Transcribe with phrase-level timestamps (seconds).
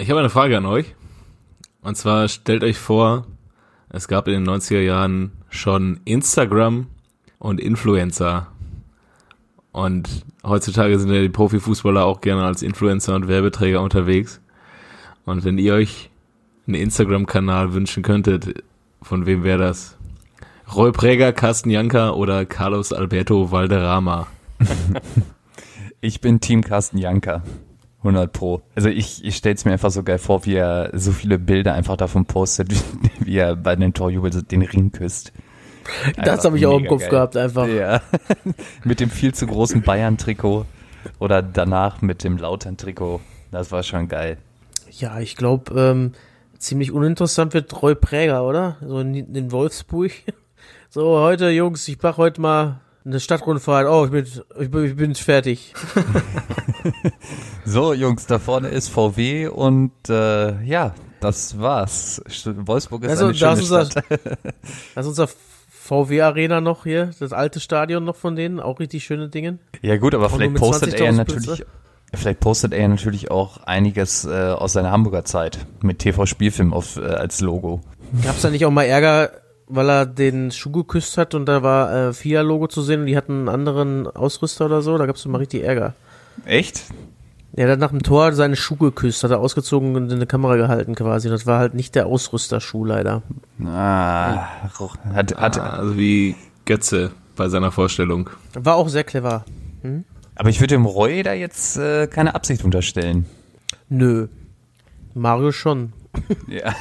[0.00, 0.94] Ich habe eine Frage an euch.
[1.82, 3.26] Und zwar stellt euch vor,
[3.88, 6.86] es gab in den 90er Jahren schon Instagram
[7.40, 8.46] und Influencer.
[9.72, 14.40] Und heutzutage sind ja die Profifußballer auch gerne als Influencer und Werbeträger unterwegs.
[15.24, 16.10] Und wenn ihr euch
[16.68, 18.62] einen Instagram-Kanal wünschen könntet,
[19.02, 19.96] von wem wäre das?
[20.76, 24.28] Roy Präger, Carsten Janka oder Carlos Alberto Valderrama?
[26.00, 27.42] ich bin Team Carsten Janka.
[27.98, 28.62] 100 Pro.
[28.74, 31.74] Also ich, ich stelle es mir einfach so geil vor, wie er so viele Bilder
[31.74, 35.32] einfach davon postet, wie, wie er bei den Torjubel den Ring küsst.
[36.04, 37.10] Einfach das habe ich auch im Kopf geil.
[37.10, 37.66] gehabt, einfach.
[37.66, 38.02] Ja.
[38.84, 40.66] mit dem viel zu großen Bayern-Trikot
[41.18, 43.20] oder danach mit dem Lautern-Trikot.
[43.50, 44.36] Das war schon geil.
[44.90, 46.12] Ja, ich glaube, ähm,
[46.58, 48.76] ziemlich uninteressant wird Roy Präger, oder?
[48.80, 50.12] So in, in Wolfsburg.
[50.90, 53.86] So, heute, Jungs, ich mache heute mal eine Stadtrundfahrt.
[53.88, 54.26] Oh, ich bin,
[54.60, 55.72] ich bin, ich bin fertig.
[57.64, 62.22] so, Jungs, da vorne ist VW und äh, ja, das war's.
[62.44, 64.04] Wolfsburg ist also, eine schöne unser, Stadt.
[64.94, 65.28] das ist unser
[65.68, 69.58] VW Arena noch hier, das alte Stadion noch von denen, auch richtig schöne Dinge.
[69.80, 71.64] Ja gut, aber vielleicht postet er natürlich,
[72.12, 76.98] vielleicht postet er natürlich auch einiges äh, aus seiner Hamburger Zeit mit TV Spielfilm auf,
[76.98, 77.80] äh, als Logo.
[78.22, 79.30] Gab's da nicht auch mal Ärger
[79.68, 83.16] weil er den Schuh geküsst hat und da war äh, FIA-Logo zu sehen und die
[83.16, 84.96] hatten einen anderen Ausrüster oder so.
[84.98, 85.94] Da gab es mal richtig Ärger.
[86.44, 86.84] Echt?
[87.56, 90.26] Ja, er hat nach dem Tor seine Schuhe geküsst, hat er ausgezogen und in eine
[90.26, 91.28] Kamera gehalten quasi.
[91.28, 93.22] Und das war halt nicht der Ausrüsterschuh leider.
[93.64, 94.46] Ah,
[95.12, 98.30] hat, hat, ah, also wie Götze bei seiner Vorstellung.
[98.54, 99.44] War auch sehr clever.
[99.82, 100.04] Hm?
[100.36, 103.26] Aber ich würde dem Roy da jetzt äh, keine Absicht unterstellen.
[103.88, 104.28] Nö.
[105.14, 105.92] Mario schon.
[106.48, 106.74] Ja.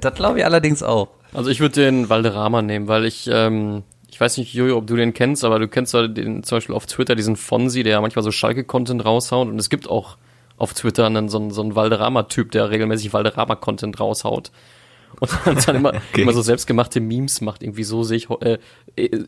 [0.00, 1.08] das glaube ich allerdings auch.
[1.32, 4.96] Also ich würde den Valderrama nehmen, weil ich, ähm, ich weiß nicht, Jojo, ob du
[4.96, 8.00] den kennst, aber du kennst ja den, zum Beispiel auf Twitter diesen Fonsi, der ja
[8.00, 10.16] manchmal so Schalke-Content raushaut und es gibt auch
[10.56, 14.50] auf Twitter einen, so, so einen Valderrama-Typ, der regelmäßig Valderrama-Content raushaut.
[15.20, 16.22] Und dann, immer, okay.
[16.22, 18.58] immer so selbstgemachte Memes macht, irgendwie so sehe ich, äh,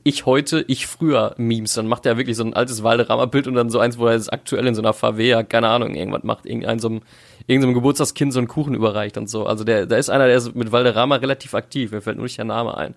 [0.03, 1.75] ich heute, ich früher Memes.
[1.75, 4.33] Dann macht er wirklich so ein altes Valderrama-Bild und dann so eins, wo er jetzt
[4.33, 7.03] aktuell in so einer Favela, keine Ahnung, irgendwas macht, irgendein so einem,
[7.47, 9.47] irgendeinem Geburtstagskind so einen Kuchen überreicht und so.
[9.47, 12.39] Also der, da ist einer, der ist mit Valderrama relativ aktiv, mir fällt nur nicht
[12.39, 12.95] der Name ein.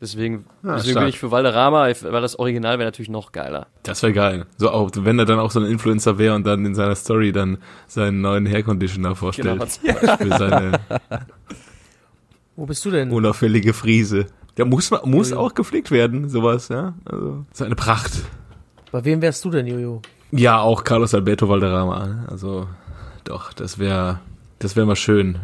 [0.00, 3.68] Deswegen, ah, deswegen bin ich für Valderrama, weil das Original wäre natürlich noch geiler.
[3.84, 4.46] Das wäre geil.
[4.58, 7.32] So auch, wenn er dann auch so ein Influencer wäre und dann in seiner Story
[7.32, 9.78] dann seinen neuen Hairconditioner vorstellt.
[9.82, 10.16] Genau.
[10.16, 10.80] Für seine
[12.56, 13.10] Wo bist du denn?
[13.10, 14.26] Unauffällige Friese.
[14.56, 16.94] Ja, muss, muss auch gepflegt werden, sowas, ja.
[17.04, 18.22] Also, ist eine Pracht.
[18.92, 20.02] Bei wem wärst du denn, Jojo?
[20.30, 22.26] Ja, auch Carlos Alberto Valderrama.
[22.28, 22.68] Also,
[23.24, 24.20] doch, das wäre,
[24.60, 25.38] das wäre mal schön.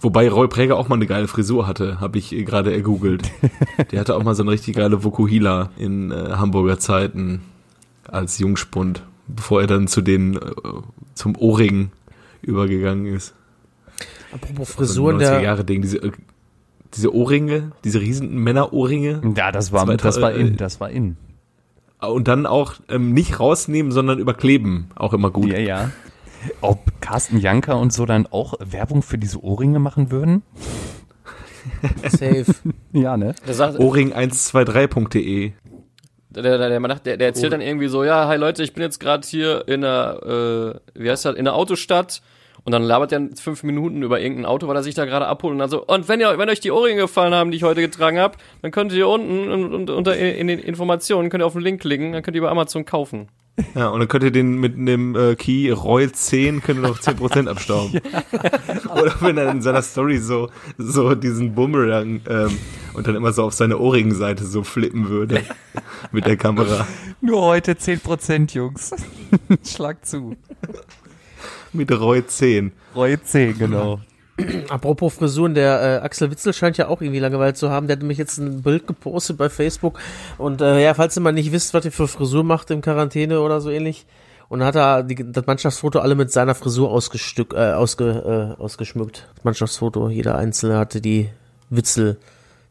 [0.00, 3.30] Wobei Roy Präger auch mal eine geile Frisur hatte, habe ich gerade ergoogelt.
[3.90, 7.42] Der hatte auch mal so eine richtig geile Vokuhila in äh, Hamburger Zeiten
[8.06, 10.40] als Jungspund, bevor er dann zu den, äh,
[11.14, 11.92] zum Ohrring
[12.40, 13.34] übergegangen ist.
[14.32, 16.12] Apropos Frisuren, so 90er Jahre Ding, diese, äh,
[16.94, 19.20] diese Ohrringe, diese riesen Männerohrringe.
[19.36, 21.16] Ja, das war, das war in, das war in.
[22.00, 25.52] Und dann auch ähm, nicht rausnehmen, sondern überkleben, auch immer gut.
[25.52, 25.90] Ja, ja.
[26.60, 30.42] Ob Carsten Janker und so dann auch Werbung für diese Ohrringe machen würden?
[32.08, 32.46] Safe.
[32.92, 33.36] ja, ne?
[33.46, 35.52] Ohrring123.de
[36.34, 39.00] der, der, der, der, der erzählt dann irgendwie so, ja, hi Leute, ich bin jetzt
[39.00, 42.22] gerade hier in einer, äh, wie heißt das, in der Autostadt
[42.64, 45.52] und dann labert er fünf Minuten über irgendein Auto, weil er sich da gerade abholt
[45.52, 47.80] und dann so, und wenn ihr, wenn euch die Ohrringe gefallen haben, die ich heute
[47.80, 51.80] getragen habe, dann könnt ihr unten unter in den Informationen könnt ihr auf den Link
[51.80, 53.28] klicken, dann könnt ihr bei Amazon kaufen.
[53.74, 56.98] Ja, und dann könnt ihr den mit dem äh, Key Roy 10 könnt ihr noch
[56.98, 58.00] 10% abstauben.
[58.94, 62.58] Oder wenn er in seiner Story so, so diesen Boomerang ähm,
[62.94, 65.42] und dann immer so auf seine Ohrringenseite so flippen würde
[66.12, 66.86] mit der Kamera.
[67.20, 68.90] Nur heute 10%, Jungs.
[69.66, 70.34] Schlag zu.
[71.72, 72.72] Mit Roy 10.
[72.94, 74.00] Roy 10, genau.
[74.68, 77.86] Apropos Frisuren, der äh, Axel Witzel scheint ja auch irgendwie Langeweile zu haben.
[77.86, 79.98] Der hat nämlich jetzt ein Bild gepostet bei Facebook.
[80.38, 83.40] Und äh, ja, falls ihr mal nicht wisst, was ihr für Frisur macht im Quarantäne
[83.40, 84.06] oder so ähnlich.
[84.48, 89.28] Und hat er die, das Mannschaftsfoto alle mit seiner Frisur ausgestück, äh, ausge, äh, ausgeschmückt.
[89.36, 91.28] Das Mannschaftsfoto, jeder Einzelne hatte die
[91.70, 92.18] Witzel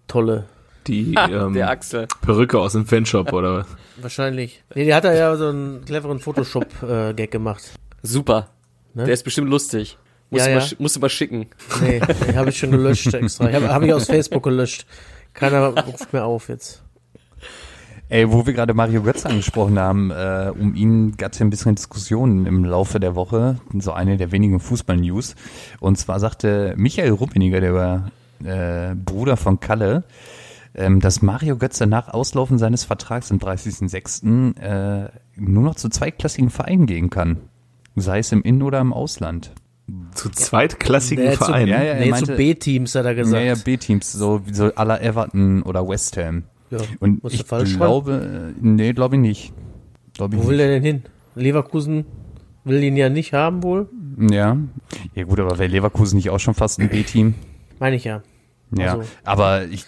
[0.08, 0.46] tolle.
[0.88, 2.08] Die ähm, der Axel.
[2.22, 3.66] Perücke aus dem Fanshop, oder?
[3.98, 4.64] Wahrscheinlich.
[4.74, 7.72] Nee, die hat er ja so einen cleveren Photoshop-Gag äh, gemacht.
[8.04, 8.50] Super.
[8.94, 9.06] Ne?
[9.06, 9.98] Der ist bestimmt lustig.
[10.30, 10.66] Musst, ja, du, ja.
[10.66, 11.48] Mal, musst du mal schicken.
[11.82, 13.52] Nee, nee habe ich schon gelöscht extra.
[13.52, 14.86] Habe hab ich aus Facebook gelöscht.
[15.34, 16.84] Keiner ruft mehr auf jetzt.
[18.10, 21.50] Ey, wo wir gerade Mario Götze angesprochen haben, äh, um ihn gab es ja ein
[21.50, 25.36] bisschen Diskussionen im Laufe der Woche, so eine der wenigen Fußball-News.
[25.80, 28.12] Und zwar sagte Michael Ruppeniger, der war
[28.44, 30.04] äh, Bruder von Kalle,
[30.76, 34.60] ähm, dass Mario Götze nach Auslaufen seines Vertrags am 30.06.
[34.60, 37.38] Äh, nur noch zu zweiklassigen Vereinen gehen kann
[37.96, 39.52] sei es im In- oder im Ausland.
[40.14, 41.68] zu zweitklassigen Nee, zu- Vereinen.
[41.68, 43.44] Ja, ja, er nee, meinte- zu B-Teams hat er gesagt.
[43.44, 46.44] Ja, ja, B-Teams, so, so à la Everton oder West Ham.
[46.70, 49.54] Ja, Und musst du ich falsch glaube, nee, glaube ich nicht.
[50.14, 50.66] Glaube ich Wo will nicht.
[50.66, 51.04] der denn hin?
[51.36, 52.06] Leverkusen
[52.64, 53.90] will ihn ja nicht haben wohl.
[54.18, 54.56] Ja.
[55.16, 57.34] Ja gut, aber wäre Leverkusen nicht auch schon fast ein B-Team?
[57.80, 58.22] Meine ich ja.
[58.78, 58.94] Ja.
[58.94, 59.84] Also- Aber ich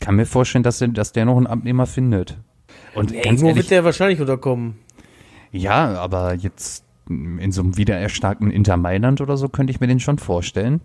[0.00, 2.36] kann mir vorstellen, dass, der- dass der noch einen Abnehmer findet.
[2.94, 4.74] Und ganz Irgendwo ehrlich, wird der wahrscheinlich unterkommen.
[5.52, 10.00] ja, aber jetzt in so einem wiedererstarkten Inter Mailand oder so könnte ich mir den
[10.00, 10.80] schon vorstellen.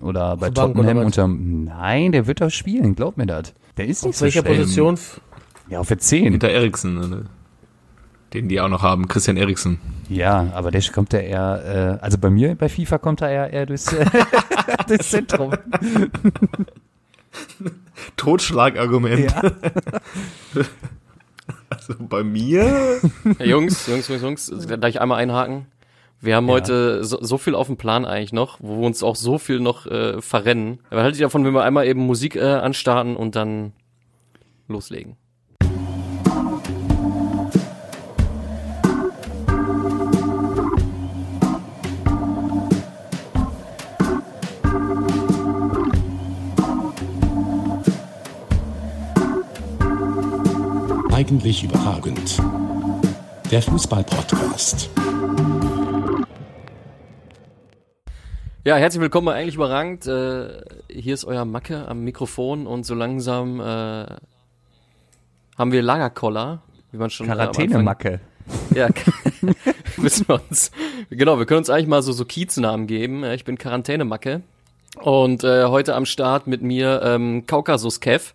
[0.00, 1.28] Oder bei Bank Tottenham oder unter.
[1.28, 3.52] Nein, der wird da spielen, glaub mir das.
[3.76, 4.56] Der ist nicht Auf so welcher schlimm.
[4.56, 4.98] Position?
[5.68, 6.32] Ja, auf der 10.
[6.32, 7.24] Hinter Eriksen, ne?
[8.32, 9.78] den die auch noch haben, Christian Eriksen.
[10.08, 13.52] Ja, aber der kommt ja eher, äh, also bei mir bei FIFA kommt er eher,
[13.52, 14.06] eher durchs, äh,
[14.88, 15.52] durchs Zentrum.
[18.16, 19.30] Totschlagargument.
[19.30, 19.42] Ja.
[21.88, 23.00] Also bei mir.
[23.38, 25.66] Ja, Jungs, Jungs, Jungs, Jungs, da ich einmal einhaken.
[26.20, 26.54] Wir haben Ja.
[26.54, 29.58] heute so, so viel auf dem Plan eigentlich noch, wo wir uns auch so viel
[29.58, 30.78] noch äh, verrennen.
[30.90, 33.72] Aber haltet ihr davon, wenn wir einmal eben Musik äh, anstarten und dann
[34.68, 35.16] loslegen?
[51.22, 52.42] Eigentlich überragend.
[53.48, 54.90] Der Fußball-Podcast.
[58.64, 60.04] Ja, herzlich willkommen bei Eigentlich überragend.
[60.08, 66.96] Äh, hier ist euer Macke am Mikrofon und so langsam äh, haben wir Lagerkoller, wie
[66.96, 68.18] man schon Quarantänemacke.
[68.74, 68.88] Ja,
[69.98, 70.72] müssen wir uns.
[71.08, 73.22] Genau, wir können uns eigentlich mal so, so Kieznamen geben.
[73.22, 74.42] Ich bin Quarantänemacke.
[75.00, 78.34] Und äh, heute am Start mit mir ähm, Kaukasus Kev.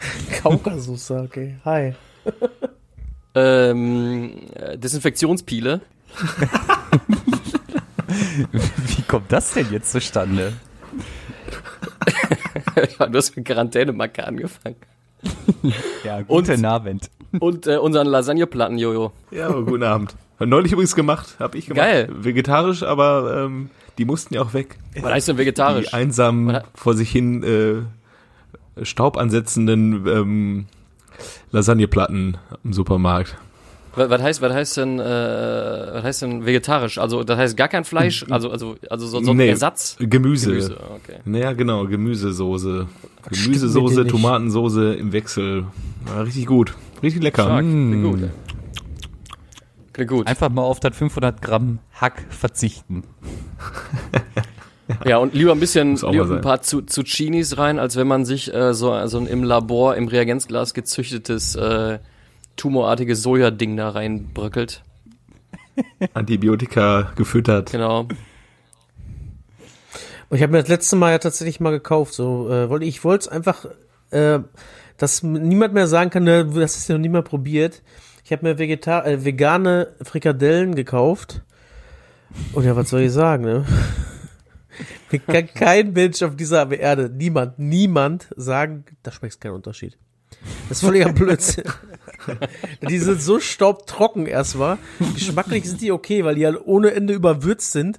[0.42, 1.56] Kaukasus, okay.
[1.64, 1.94] Hi.
[3.34, 5.80] Ähm, äh, Desinfektionspiele.
[8.52, 10.54] Wie kommt das denn jetzt zustande?
[12.98, 14.76] du hast mit Quarantänemacke angefangen.
[16.04, 17.10] Ja, Und- guten Abend.
[17.40, 19.12] Und äh, unseren Lasagneplatten, Jojo.
[19.30, 20.14] Ja, aber guten Abend.
[20.38, 21.84] Neulich übrigens gemacht, habe ich gemacht.
[21.84, 22.08] Geil.
[22.10, 23.68] Vegetarisch, aber ähm,
[23.98, 24.78] die mussten ja auch weg.
[25.00, 25.88] Was heißt denn vegetarisch?
[25.88, 27.82] Die einsam vor sich hin äh,
[28.84, 30.66] Staub ansetzenden ähm,
[31.50, 33.36] Lasagneplatten im Supermarkt.
[33.94, 35.04] Was, was heißt, was heißt denn, äh,
[35.94, 36.98] was heißt denn vegetarisch?
[36.98, 39.96] Also das heißt gar kein Fleisch, also also also so, so ein Nee, Ersatz.
[39.98, 40.50] Gemüse.
[40.50, 41.18] Gemüse, okay.
[41.24, 42.86] Naja, genau, Gemüsesoße.
[43.30, 44.06] Gemüsesoße?
[44.06, 45.64] Tomatensoße im Wechsel.
[46.06, 46.74] War richtig gut.
[47.02, 47.42] Richtig lecker.
[47.44, 47.90] Stark, Mm.
[47.90, 48.30] klingt gut.
[49.94, 50.26] Klingt gut.
[50.28, 53.02] Einfach mal auf das 500 Gramm Hack verzichten.
[55.04, 58.24] Ja, und lieber ein bisschen, lieber mal ein paar Zu- Zucchinis rein, als wenn man
[58.24, 61.98] sich äh, so, so ein im Labor, im Reagenzglas gezüchtetes, äh,
[62.56, 64.82] tumorartiges Sojading da reinbröckelt.
[66.14, 67.70] Antibiotika gefüttert.
[67.70, 68.08] Genau.
[70.28, 72.14] Und ich habe mir das letzte Mal ja tatsächlich mal gekauft.
[72.14, 73.66] So, äh, wollte ich wollte es einfach,
[74.10, 74.40] äh,
[74.96, 77.82] dass niemand mehr sagen kann, ne, das ist ja noch niemand probiert.
[78.24, 81.42] Ich habe mir Vegetar äh, vegane Frikadellen gekauft.
[82.52, 83.64] Und ja, was soll ich sagen, ne?
[85.10, 89.98] Mir kann kein Mensch auf dieser Erde, niemand, niemand sagen, da schmeckt keinen Unterschied.
[90.68, 91.64] Das ist völliger Blödsinn.
[92.88, 94.78] die sind so staubtrocken erstmal.
[95.14, 97.98] Geschmacklich sind die okay, weil die halt ohne Ende überwürzt sind.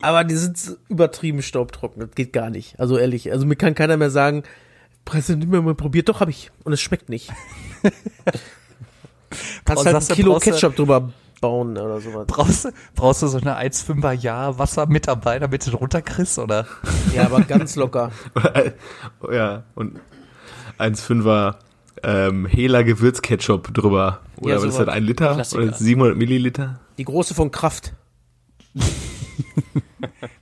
[0.00, 2.00] Aber die sind übertrieben staubtrocken.
[2.00, 2.78] Das geht gar nicht.
[2.78, 3.32] Also ehrlich.
[3.32, 4.42] Also mir kann keiner mehr sagen,
[5.04, 6.08] Preis nicht mehr mal probiert.
[6.08, 6.50] Doch, habe ich.
[6.64, 7.32] Und es schmeckt nicht.
[9.64, 12.26] Kannst halt ein Kilo Ketchup drüber bauen oder sowas.
[12.26, 16.38] Brauchst, du- brauchst du so eine 1,5er Jahr Wasser mit dabei, damit du drunter kriegst,
[16.38, 16.66] oder?
[17.14, 18.10] Ja, aber ganz locker.
[19.32, 20.00] ja, und
[20.78, 21.54] 1,5er
[22.02, 24.20] ähm, Hela Gewürzketchup drüber.
[24.36, 25.34] Oder Ja, was ist das, ein Liter?
[25.34, 25.62] Klassiker.
[25.64, 26.80] Oder 700 Milliliter?
[26.98, 27.92] Die große von Kraft.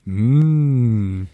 [0.08, 1.24] Mm.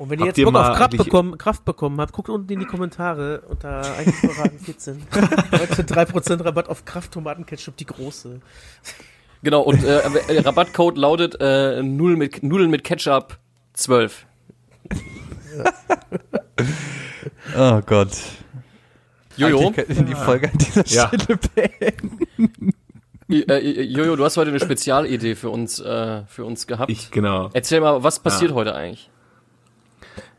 [0.00, 2.30] Und wenn ihr Habt jetzt ihr Bock mal auf Kraft bekommen, Kraft bekommen habt, guckt
[2.30, 5.02] unten in die Kommentare unter eigentlich beraten 14.
[5.52, 8.40] Heute 3% Rabatt auf Kraft Tomatenketchup, die große.
[9.42, 13.38] Genau, und äh, äh, Rabattcode lautet äh, Nudeln, mit, Nudeln mit Ketchup
[13.74, 14.24] 12.
[17.56, 18.10] Oh Gott.
[19.36, 21.08] Jojo, Eigentlich könnten die Folge an dieser Ja.
[21.08, 22.72] Stelle beenden.
[23.28, 26.90] äh, Jojo, du hast heute eine Spezialidee für uns, äh, für uns gehabt.
[26.90, 27.50] Ich, genau.
[27.52, 28.54] Erzähl mal, was passiert Ah.
[28.54, 29.10] heute eigentlich?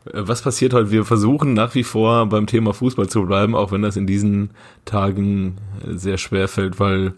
[0.06, 0.90] Äh, Was passiert heute?
[0.90, 4.50] Wir versuchen nach wie vor beim Thema Fußball zu bleiben, auch wenn das in diesen
[4.84, 5.56] Tagen
[5.86, 7.14] äh, sehr schwer fällt, weil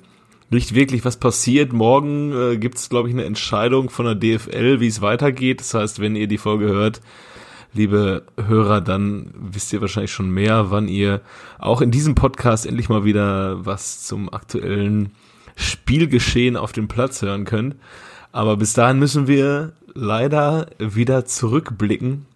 [0.51, 1.73] nicht wirklich was passiert.
[1.73, 5.61] Morgen äh, gibt es, glaube ich, eine Entscheidung von der DFL, wie es weitergeht.
[5.61, 7.01] Das heißt, wenn ihr die Folge hört,
[7.73, 11.23] liebe Hörer, dann wisst ihr wahrscheinlich schon mehr, wann ihr
[11.59, 15.13] auch in diesem Podcast endlich mal wieder was zum aktuellen
[15.57, 17.77] Spielgeschehen auf dem Platz hören könnt.
[18.31, 22.27] Aber bis dahin müssen wir leider wieder zurückblicken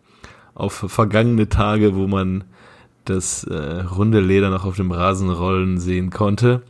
[0.59, 2.45] auf vergangene Tage, wo man
[3.05, 6.63] das äh, runde Leder noch auf dem Rasen rollen sehen konnte.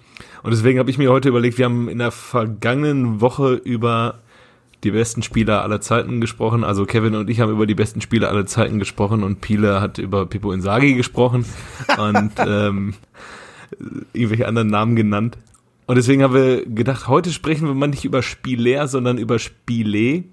[0.43, 4.21] Und deswegen habe ich mir heute überlegt, wir haben in der vergangenen Woche über
[4.85, 6.63] die besten Spieler aller Zeiten gesprochen.
[6.63, 9.99] Also Kevin und ich haben über die besten Spieler aller Zeiten gesprochen und Pile hat
[9.99, 11.45] über Pippo Inzaghi gesprochen
[11.99, 12.95] und ähm,
[14.13, 15.39] irgendwelche anderen Namen genannt.
[15.87, 20.25] Und deswegen haben wir gedacht, heute sprechen wir mal nicht über Spieler, sondern über Spiele,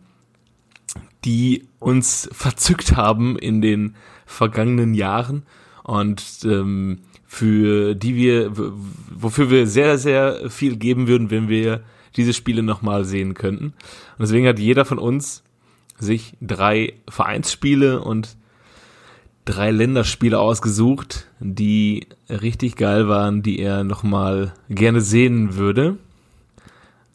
[1.25, 5.43] die uns verzückt haben in den vergangenen Jahren
[5.83, 11.83] und ähm, für die wir, wofür wir sehr, sehr viel geben würden, wenn wir
[12.15, 13.65] diese Spiele nochmal sehen könnten.
[13.65, 15.43] Und deswegen hat jeder von uns
[15.97, 18.37] sich drei Vereinsspiele und
[19.43, 25.97] drei Länderspiele ausgesucht, die richtig geil waren, die er nochmal gerne sehen würde.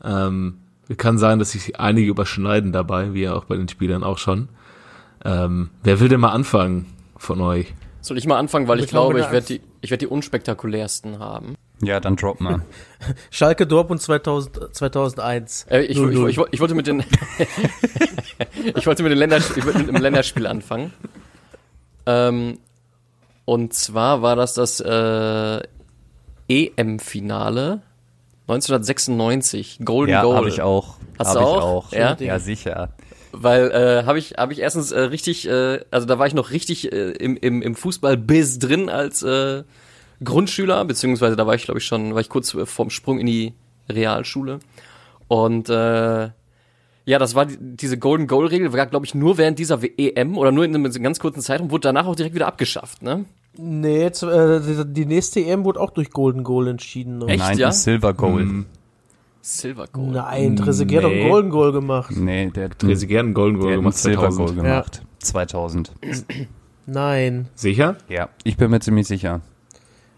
[0.02, 0.59] Ähm,
[0.96, 4.48] kann sein, dass sich einige überschneiden dabei, wie ja auch bei den Spielern auch schon.
[5.24, 7.74] Ähm, wer will denn mal anfangen von euch?
[8.00, 11.18] Soll ich mal anfangen, weil ich, Ich glaube, ich werde die, ich werde die unspektakulärsten
[11.18, 11.54] haben.
[11.82, 12.62] Ja, dann drop mal.
[13.30, 15.66] Schalke Dortmund 2000, 2001.
[15.70, 16.28] Äh, ich, ich, 0-0.
[16.28, 17.04] ich, ich, wollte mit den,
[18.74, 20.92] ich wollte mit den Länder, ich wollte mit dem Länderspiel anfangen.
[22.06, 22.58] Ähm,
[23.44, 25.60] und zwar war das das äh,
[26.48, 27.82] EM-Finale
[28.50, 30.36] 1996, Golden ja, Goal.
[30.36, 30.96] habe ich auch.
[31.18, 31.62] Hast hab du ich auch?
[31.62, 31.92] auch.
[31.92, 32.16] Ja?
[32.18, 32.90] ja, sicher.
[33.32, 36.50] Weil äh, habe ich habe ich erstens äh, richtig, äh, also da war ich noch
[36.50, 39.62] richtig äh, im im im Fußballbiz drin als äh,
[40.24, 43.26] Grundschüler, beziehungsweise da war ich glaube ich schon, war ich kurz äh, vorm Sprung in
[43.26, 43.54] die
[43.88, 44.58] Realschule
[45.28, 46.30] und äh,
[47.04, 50.36] ja, das war die, diese Golden Goal Regel, war glaube ich nur während dieser EM
[50.36, 53.26] oder nur in einem ganz kurzen Zeitraum, wurde danach auch direkt wieder abgeschafft, ne?
[53.56, 57.18] Nee, jetzt, äh, die, die nächste EM wurde auch durch Golden Goal entschieden.
[57.18, 57.26] Ne?
[57.26, 57.72] Echt, Nein, ja?
[57.72, 58.42] Silver Goal.
[58.42, 58.66] Hm,
[59.42, 60.10] Silver Goal.
[60.12, 61.22] Nein, Trezeguet hat Nee.
[61.22, 62.14] doch Golden Goal gemacht.
[62.16, 64.62] Nee, der, Dreh gerne einen Golden Goal hat einen gemacht Silver Goal 2000.
[64.62, 65.02] gemacht.
[65.18, 65.92] 2000.
[66.86, 67.96] Nein, Sicher?
[68.08, 69.40] Ja, ich bin mir ziemlich sicher.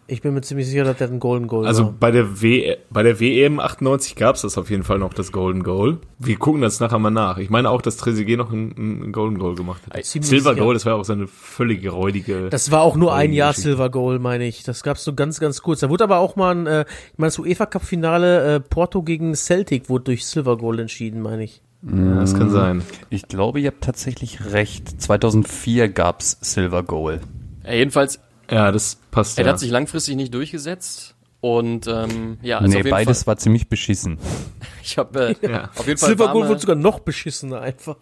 [0.09, 1.95] Ich bin mir ziemlich sicher, dass der einen Golden Goal Also war.
[1.99, 5.33] bei der, w bei der WM 98 gab es das auf jeden Fall noch, das
[5.33, 5.99] Golden Goal.
[6.19, 7.39] Wir gucken das nachher mal nach.
[7.39, 10.05] Ich meine auch, dass Trezeguet noch einen, einen Golden Goal gemacht hat.
[10.05, 10.65] Ziemlich Silver sicher.
[10.65, 12.49] Goal, das war auch seine völlig räudige...
[12.51, 13.53] Das war auch nur ein Jahr.
[13.55, 14.63] Silver Goal, meine ich.
[14.65, 15.81] Das gab's so ganz, ganz kurz.
[15.81, 16.81] Da wurde aber auch mal ein, äh,
[17.13, 21.23] ich meine, das UEFA Cup Finale äh, Porto gegen Celtic wurde durch Silver Goal entschieden,
[21.23, 21.63] meine ich.
[21.83, 22.83] ja, das kann sein.
[23.11, 25.01] Ich glaube, ihr habt tatsächlich recht.
[25.01, 27.21] 2004 gab's Silver Goal.
[27.65, 28.21] Äh, jedenfalls,
[28.53, 29.53] Ja, das passt er ja.
[29.53, 33.37] hat sich langfristig nicht durchgesetzt und ähm, ja, also nee, auf jeden beides Fall, war
[33.39, 34.19] ziemlich beschissen.
[34.83, 35.71] ich habe äh, Ja.
[35.75, 37.97] auf jeden Fall Silver Goal warme- wurde sogar noch beschissener einfach.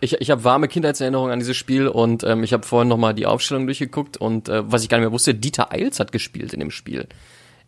[0.00, 3.26] Ich, ich habe warme Kindheitserinnerungen an dieses Spiel und ähm, ich habe vorhin nochmal die
[3.26, 6.58] Aufstellung durchgeguckt und äh, was ich gar nicht mehr wusste, Dieter Eils hat gespielt in
[6.58, 7.06] dem Spiel.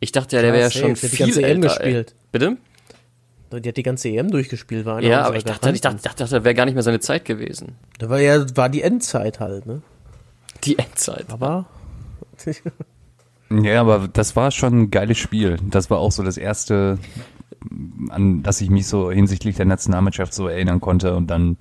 [0.00, 1.68] Ich dachte ja, der wäre ja schon der hat die viel ganze EM älter.
[1.68, 2.10] gespielt.
[2.10, 2.16] Ey.
[2.32, 2.56] Bitte?
[3.62, 6.24] Die hat die ganze EM durchgespielt, war Ja, aber ich dachte, ich dachte, ich dachte,
[6.24, 7.76] das wäre gar nicht mehr seine Zeit gewesen.
[8.00, 9.82] Da war ja, war die Endzeit halt, ne?
[10.64, 11.26] Die Endzeit.
[11.28, 11.66] Aber.
[13.50, 15.58] Ja, aber das war schon ein geiles Spiel.
[15.70, 16.98] Das war auch so das erste,
[18.08, 21.56] an das ich mich so hinsichtlich der Nationalmannschaft so erinnern konnte und dann,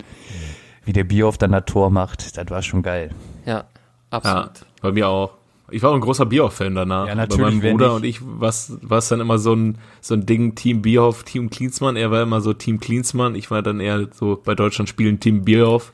[0.84, 3.10] wie der Bierhoff dann das Tor macht, das war schon geil.
[3.44, 3.64] Ja, Ja,
[4.10, 4.66] absolut.
[4.80, 5.32] bei mir auch.
[5.70, 7.06] Ich war auch ein großer Bierhoff-Fan danach.
[7.06, 7.96] Ja, natürlich, Bei meinem Bruder nicht.
[7.96, 11.96] und ich war es dann immer so ein, so ein Ding, Team Bierhoff, Team Klinsmann.
[11.96, 13.34] Er war immer so Team Klinsmann.
[13.34, 15.92] Ich war dann eher so bei Deutschland spielen Team Bierhoff.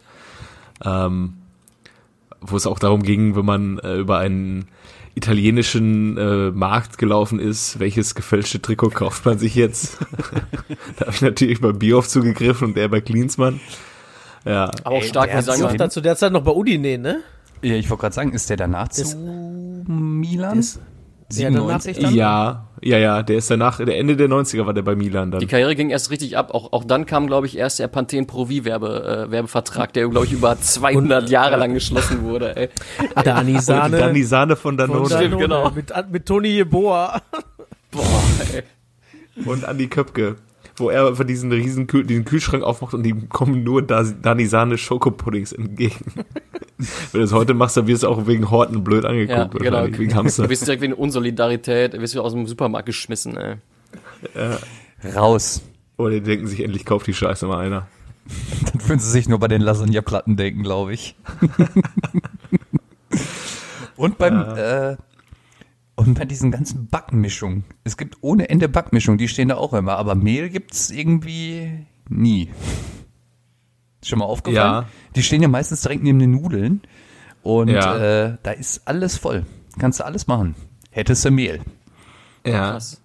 [0.85, 1.35] Ähm,
[2.41, 4.67] wo es auch darum ging, wenn man äh, über einen
[5.15, 9.99] italienischen äh, Markt gelaufen ist, welches gefälschte Trikot kauft man sich jetzt?
[10.97, 13.61] da habe ich natürlich bei Bierhoff zugegriffen und er bei Klinsmann.
[14.45, 15.77] Ja, Aber auch stark, der sagen wir.
[15.77, 17.21] Da zu der Zeit noch bei Udine, ne?
[17.63, 19.17] Ja, ich wollte gerade sagen, ist der danach Das- zu
[19.87, 20.57] Milan?
[20.57, 20.79] danach-
[21.31, 22.15] 97 dann?
[22.15, 25.41] ja, ja, ja, der ist danach, der Ende der 90er war der bei Milan dann.
[25.41, 26.53] Die Karriere ging erst richtig ab.
[26.55, 30.09] Auch, auch dann kam, glaube ich, erst der Pantene Pro V Werbe, äh, Werbevertrag, der,
[30.09, 32.57] glaube ich, über 200 Jahre lang geschlossen wurde.
[32.57, 32.69] Ey.
[33.25, 33.99] Dani Sahne.
[33.99, 35.71] dann die Sahne von Danone von Danone, Stimmt, genau.
[35.71, 37.21] Mit, mit Toni Jeboa.
[37.91, 38.23] Boah,
[38.55, 38.63] ey.
[39.45, 40.37] und Andi Köpke,
[40.81, 44.47] wo er einfach diesen riesen Kühl, diesen Kühlschrank aufmacht und ihm kommen nur da, Dani
[44.47, 46.05] Sahne Schokopuddings entgegen.
[47.13, 49.55] Wenn du es heute machst, dann wirst du auch wegen Horten blöd angeguckt.
[49.55, 49.99] Ja, genau.
[49.99, 50.45] Wegen Hamster.
[50.45, 53.57] Du bist direkt wegen Unsolidarität, du wirst wieder aus dem Supermarkt geschmissen, ey.
[55.15, 55.63] Raus.
[55.97, 57.89] Oder die denken sich, endlich kauft die Scheiße mal einer.
[58.73, 61.17] Dann würden sie sich nur bei den Lasagne-Platten denken, glaube ich.
[63.97, 64.97] und beim äh,
[66.01, 67.65] und bei diesen ganzen Backmischungen.
[67.85, 72.49] Es gibt ohne Ende Backmischungen, die stehen da auch immer, aber Mehl gibt's irgendwie nie.
[74.01, 74.85] Ist schon mal aufgefallen?
[74.85, 74.89] Ja.
[75.15, 76.81] Die stehen ja meistens direkt neben den Nudeln
[77.43, 77.97] und Ja.
[78.29, 79.45] äh, da ist alles voll.
[79.79, 80.55] Kannst du alles machen.
[80.91, 81.61] Hättest du Mehl.
[82.47, 82.73] Ja.
[82.73, 83.01] Krass.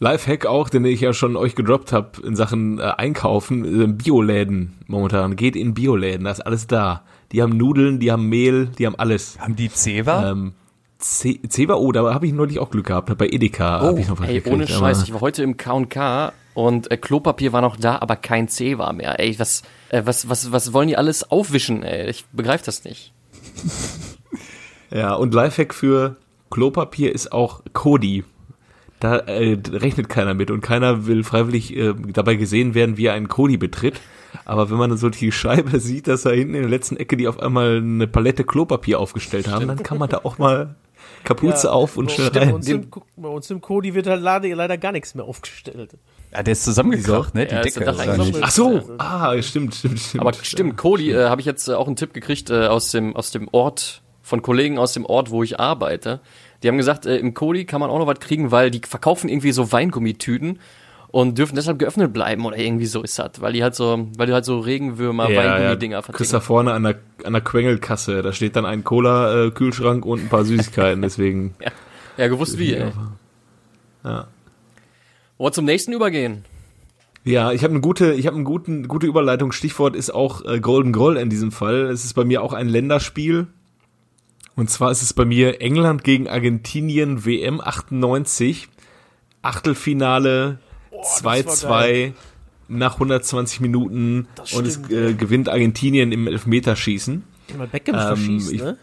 [0.00, 4.74] Lifehack auch, den ich ja schon euch gedroppt habe in Sachen äh, Einkaufen, äh, Bioläden
[4.86, 5.34] momentan.
[5.36, 7.04] Geht in Bioläden, da ist alles da.
[7.32, 9.38] Die haben Nudeln, die haben Mehl, die haben alles.
[9.40, 10.30] Haben die Zewa?
[10.30, 10.52] Ähm,
[10.98, 13.16] C Ceva, oh, da habe ich neulich auch Glück gehabt.
[13.16, 16.32] Bei Edeka habe ich noch was Ey, gekriegt, ohne Scheiß, ich war heute im K&K
[16.54, 19.20] und äh, Klopapier war noch da, aber kein C war mehr.
[19.20, 22.10] Ey, was, äh, was, was, was wollen die alles aufwischen, ey?
[22.10, 23.12] Ich begreife das nicht.
[24.90, 26.16] Ja, und Lifehack für
[26.50, 28.24] Klopapier ist auch Kodi.
[29.00, 33.12] Da äh, rechnet keiner mit und keiner will freiwillig äh, dabei gesehen werden, wie er
[33.12, 34.00] einen Kodi betritt.
[34.44, 37.28] Aber wenn man so die Scheibe sieht, dass da hinten in der letzten Ecke die
[37.28, 40.74] auf einmal eine Palette Klopapier aufgestellt haben, dann kann man da auch mal
[41.24, 42.54] Kapuze auf und schnell rein.
[42.54, 45.90] uns, im, guck, bei uns im Kodi wird halt leider, leider gar nichts mehr aufgestellt.
[46.32, 47.46] ja, der ist zusammengekracht, ne?
[47.46, 47.86] Die Ja, ist Decke.
[47.86, 48.10] wahrscheinlich.
[48.36, 48.44] eingesammelt.
[48.44, 50.20] Ach so, ah, stimmt, stimmt, stimmt.
[50.20, 53.14] Aber stimmt, Kodi, äh, habe ich jetzt äh, auch einen Tipp gekriegt äh, aus dem
[53.16, 56.20] aus dem Ort von Kollegen aus dem Ort, wo ich arbeite.
[56.62, 59.28] Die haben gesagt, äh, im Kodi kann man auch noch was kriegen, weil die verkaufen
[59.28, 60.58] irgendwie so Weingummitüten
[61.10, 64.26] und dürfen deshalb geöffnet bleiben oder irgendwie so ist das, weil die halt so, weil
[64.26, 66.46] die halt so Regenwürmer, ja, ja, Weingummidinger kriegst da verticken.
[66.46, 71.02] vorne an der, an der Quengelkasse, da steht dann ein Cola-Kühlschrank und ein paar Süßigkeiten,
[71.02, 71.54] deswegen.
[72.16, 72.92] Ja, gewusst wie, ey.
[74.04, 74.28] Ja.
[75.38, 76.44] Wollen wir zum nächsten übergehen?
[77.24, 79.52] Ja, ich habe eine gute, ich habe eine guten, gute Überleitung.
[79.52, 81.86] Stichwort ist auch äh, Golden Goal in diesem Fall.
[81.90, 83.48] Es ist bei mir auch ein Länderspiel.
[84.56, 88.68] Und zwar ist es bei mir England gegen Argentinien WM 98.
[89.42, 90.58] Achtelfinale
[91.02, 92.12] 2-2
[92.68, 97.24] nach 120 Minuten Das und es äh, gewinnt Argentinien im Elfmeterschießen.
[97.72, 98.76] Beckham Ähm, verschießt, ich- ne?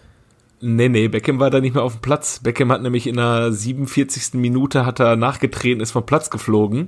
[0.61, 2.39] Nee, nee, Beckham war da nicht mehr auf dem Platz.
[2.39, 4.39] Beckham hat nämlich in der 47.
[4.39, 6.87] Minute hat er nachgetreten, ist vom Platz geflogen.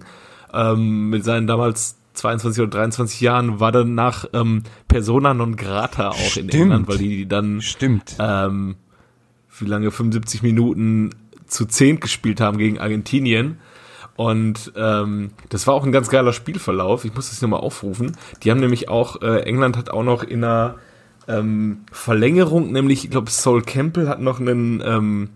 [0.53, 6.17] Ähm, mit seinen damals 22 oder 23 Jahren war danach ähm, Persona non grata auch
[6.17, 6.53] in Stimmt.
[6.55, 8.15] England, weil die dann Stimmt.
[8.19, 8.75] ähm,
[9.59, 11.11] wie lange 75 Minuten
[11.45, 13.59] zu 10 gespielt haben gegen Argentinien.
[14.17, 17.05] Und ähm, das war auch ein ganz geiler Spielverlauf.
[17.05, 18.17] Ich muss das nochmal aufrufen.
[18.43, 20.75] Die haben nämlich auch, äh, England hat auch noch in einer
[21.27, 25.29] ähm, Verlängerung, nämlich, ich glaube, Sol Campbell hat noch einen ähm,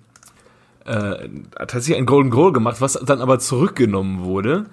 [0.85, 4.65] äh, tatsächlich ein Golden Goal gemacht, was dann aber zurückgenommen wurde.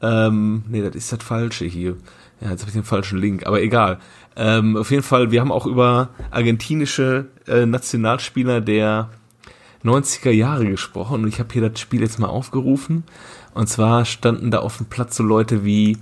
[0.00, 1.96] Ähm, nee, das ist das Falsche hier.
[2.40, 3.98] Ja, jetzt habe ich den falschen Link, aber egal.
[4.36, 9.10] Ähm, auf jeden Fall, wir haben auch über argentinische äh, Nationalspieler der
[9.84, 13.04] 90er Jahre gesprochen und ich habe hier das Spiel jetzt mal aufgerufen.
[13.54, 15.98] Und zwar standen da auf dem Platz so Leute wie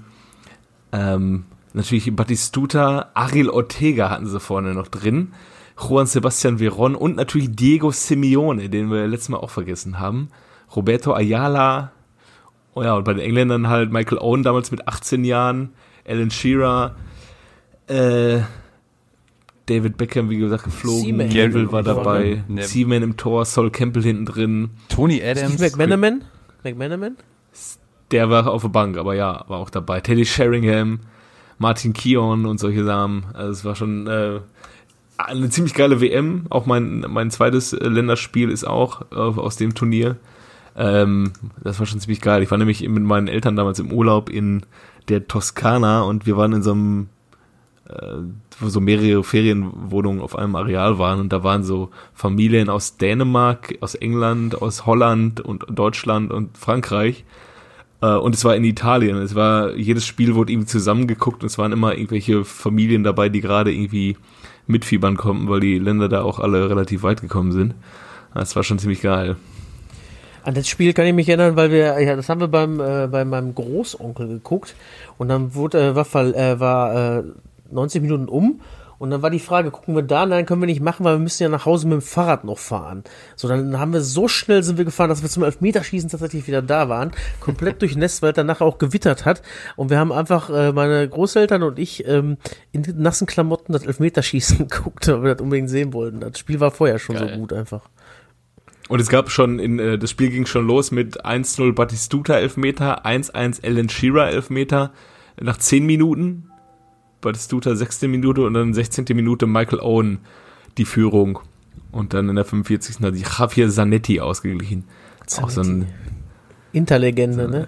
[0.92, 5.32] ähm, natürlich Batistuta, Ariel Ortega hatten sie vorne noch drin,
[5.78, 10.28] Juan Sebastian Veron und natürlich Diego Simeone, den wir letztes Mal auch vergessen haben,
[10.74, 11.92] Roberto Ayala,
[12.74, 15.70] oh ja, und bei den Engländern halt Michael Owen damals mit 18 Jahren,
[16.06, 16.96] Alan Shearer,
[17.87, 18.40] äh,
[19.66, 21.18] David Beckham, wie gesagt, geflogen.
[21.18, 22.42] Neville war dabei.
[22.61, 25.54] Seaman im Tor, Sol Campbell hinten drin, Tony Adams.
[25.54, 26.24] Steve McManaman?
[26.64, 27.16] McManaman?
[28.10, 30.00] Der war auf der Bank, aber ja, war auch dabei.
[30.00, 31.00] Teddy Sheringham,
[31.58, 33.26] Martin Keown und solche Samen.
[33.34, 34.40] Also es war schon äh,
[35.18, 36.46] eine ziemlich geile WM.
[36.50, 40.16] Auch mein, mein zweites äh, Länderspiel ist auch äh, aus dem Turnier.
[40.76, 42.42] Ähm, das war schon ziemlich geil.
[42.42, 44.62] Ich war nämlich mit meinen Eltern damals im Urlaub in
[45.08, 47.08] der Toskana und wir waren in so einem
[47.88, 48.18] äh,
[48.60, 53.76] wo so mehrere Ferienwohnungen auf einem Areal waren und da waren so Familien aus Dänemark,
[53.80, 57.24] aus England, aus Holland und Deutschland und Frankreich.
[58.00, 59.16] Äh, und es war in Italien.
[59.16, 63.40] Es war, jedes Spiel wurde irgendwie zusammengeguckt und es waren immer irgendwelche Familien dabei, die
[63.40, 64.16] gerade irgendwie
[64.66, 67.74] mitfiebern konnten, weil die Länder da auch alle relativ weit gekommen sind.
[68.34, 69.37] Das war schon ziemlich geil.
[70.44, 73.08] An das Spiel kann ich mich erinnern, weil wir, ja, das haben wir beim, äh,
[73.11, 74.74] bei meinem Großonkel geguckt
[75.18, 77.22] und dann wurde, äh, war, äh, war äh,
[77.70, 78.61] 90 Minuten um
[78.98, 80.26] und dann war die Frage, gucken wir da?
[80.26, 82.58] Nein, können wir nicht machen, weil wir müssen ja nach Hause mit dem Fahrrad noch
[82.58, 83.04] fahren.
[83.37, 86.62] So, dann haben wir so schnell sind wir gefahren, dass wir zum Elfmeterschießen tatsächlich wieder
[86.62, 87.12] da waren.
[87.40, 89.42] Komplett durchnässt, weil danach auch gewittert hat.
[89.76, 92.38] Und wir haben einfach, äh, meine Großeltern und ich, ähm,
[92.72, 96.20] in nassen Klamotten das Elfmeterschießen geguckt, weil wir das unbedingt sehen wollten.
[96.20, 97.30] Das Spiel war vorher schon Geil.
[97.30, 97.88] so gut einfach.
[98.88, 103.06] Und es gab schon, in, äh, das Spiel ging schon los mit 1-0 Batistuta Elfmeter,
[103.06, 104.92] 1-1 Alan Shearer Elfmeter
[105.40, 106.47] nach 10 Minuten.
[107.20, 108.11] Batistuta 16.
[108.11, 109.04] Minute und dann 16.
[109.11, 110.18] Minute Michael Owen
[110.76, 111.40] die Führung.
[111.90, 113.00] Und dann in der 45.
[113.00, 114.85] hat sich Javier Zanetti ausgeglichen.
[115.40, 115.87] Auch so ein,
[116.72, 117.66] Interlegende, ne?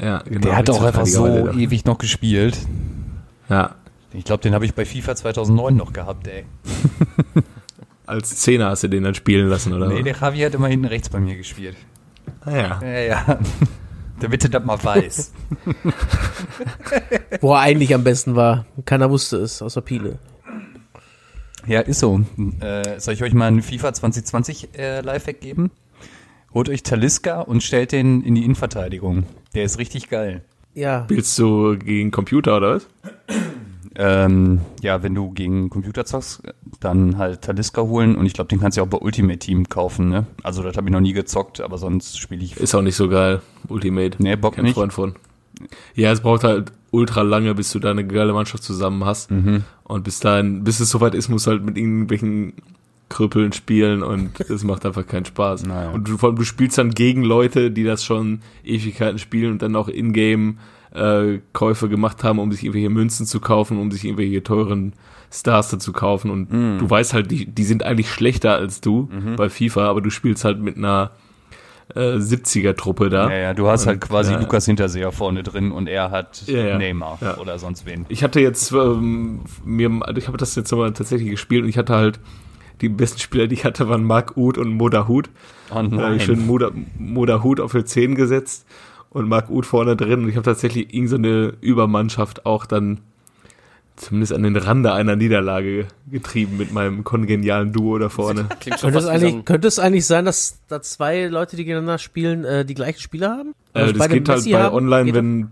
[0.00, 0.40] ja, genau.
[0.40, 1.52] Der hat auch einfach so da.
[1.52, 2.58] ewig noch gespielt.
[3.48, 3.76] Ja,
[4.12, 6.44] Ich glaube, den habe ich bei FIFA 2009 noch gehabt, ey.
[8.06, 9.88] als Zehner hast du den dann spielen lassen, oder?
[9.88, 11.76] Nee, der Javi hat immer hinten rechts bei mir gespielt.
[12.42, 12.80] ah, ja.
[12.82, 13.38] Ja, ja.
[14.20, 15.32] Damit du das mal weiß.
[17.40, 18.64] Wo er eigentlich am besten war.
[18.84, 20.18] Keiner wusste es, außer Piele.
[21.66, 22.20] Ja, ist so.
[22.60, 25.70] Äh, soll ich euch mal einen FIFA 2020 äh, Lifehack geben?
[26.54, 29.24] Holt euch Taliska und stellt den in die Innenverteidigung.
[29.54, 30.42] Der ist richtig geil.
[30.74, 31.04] Ja.
[31.04, 32.86] Spielst du gegen Computer oder was?
[33.98, 36.42] Ähm, ja, wenn du gegen Computer zockst,
[36.80, 40.10] dann halt Taliska holen und ich glaube, den kannst du auch bei Ultimate Team kaufen,
[40.10, 40.26] ne?
[40.42, 42.58] Also das habe ich noch nie gezockt, aber sonst spiele ich.
[42.58, 43.40] Ist auch nicht so geil.
[43.68, 44.22] Ultimate.
[44.22, 44.74] Nee, Bock Kein nicht.
[44.74, 45.14] Freund von.
[45.94, 49.30] Ja, es braucht halt ultra lange, bis du da eine geile Mannschaft zusammen hast.
[49.30, 49.64] Mhm.
[49.84, 52.52] Und bis dahin, bis es soweit ist, musst du halt mit irgendwelchen
[53.08, 55.64] Krüppeln spielen und es macht einfach keinen Spaß.
[55.64, 55.90] Naja.
[55.92, 59.62] Und du, vor allem, du spielst dann gegen Leute, die das schon Ewigkeiten spielen und
[59.62, 60.58] dann auch in-game
[60.96, 64.94] äh, Käufe gemacht haben, um sich irgendwelche Münzen zu kaufen, um sich irgendwelche teuren
[65.30, 66.30] Stars dazu kaufen.
[66.30, 66.78] Und Mhm.
[66.78, 70.44] du weißt halt, die, die sind eigentlich schlechter als du bei FIFA, aber du spielst
[70.44, 71.10] halt mit einer
[71.94, 73.30] äh, 70er-Truppe da.
[73.30, 76.42] Ja, ja, du hast halt Und, quasi äh, Lukas Hinterseher vorne drin und er hat
[76.46, 76.78] Ja, ja.
[76.78, 77.36] Neymar Ja.
[77.38, 78.06] oder sonst wen.
[78.08, 81.78] Ich hatte jetzt ähm, mir, also ich habe das jetzt mal tatsächlich gespielt und ich
[81.78, 82.18] hatte halt
[82.80, 85.30] die besten Spieler, die ich hatte, waren Mark Uth und Moda Hut.
[85.70, 88.66] Oh habe ich schön Moda, Moda Hut auf die 10 gesetzt
[89.10, 93.00] und Mark Uth vorne drin und ich habe tatsächlich irgend so eine Übermannschaft auch dann
[93.96, 98.46] zumindest an den Rande einer Niederlage getrieben mit meinem kongenialen Duo da vorne.
[98.60, 101.98] Klingt schon Könnte es, eigentlich, könnte es eigentlich sein, dass da zwei Leute, die gegeneinander
[101.98, 103.54] spielen, äh, die gleichen Spieler haben?
[103.72, 104.74] Also Äh, das beide geht halt Messi bei haben?
[104.74, 105.48] online, wenn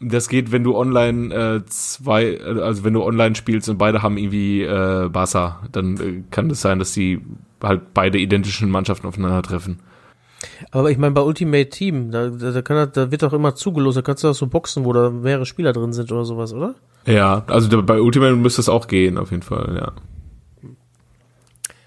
[0.00, 4.18] das geht, wenn du online äh, zwei, also wenn du online spielst und beide haben
[4.18, 7.20] irgendwie äh, Barca, dann äh, kann es sein, dass die
[7.62, 9.78] halt beide identischen Mannschaften aufeinandertreffen.
[10.70, 13.96] Aber ich meine, bei Ultimate Team, da, da, da, kann, da wird doch immer zugelost,
[13.96, 16.74] da kannst du auch so Boxen, wo da mehrere Spieler drin sind oder sowas, oder?
[17.06, 19.92] Ja, also bei Ultimate müsste es auch gehen, auf jeden Fall, ja.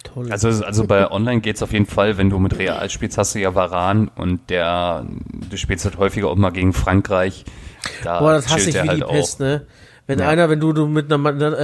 [0.03, 0.31] Toll.
[0.31, 3.39] Also, also bei Online geht's auf jeden Fall, wenn du mit Real spielst, hast du
[3.39, 5.05] ja Varan und der,
[5.49, 7.43] du spielst halt häufiger auch mal gegen Frankreich.
[8.03, 9.11] Da Boah, das hasse ich wie halt die auch.
[9.11, 9.65] Pest, ne?
[10.07, 10.29] Wenn Ja.
[10.29, 11.17] einer, wenn du, du mit einer,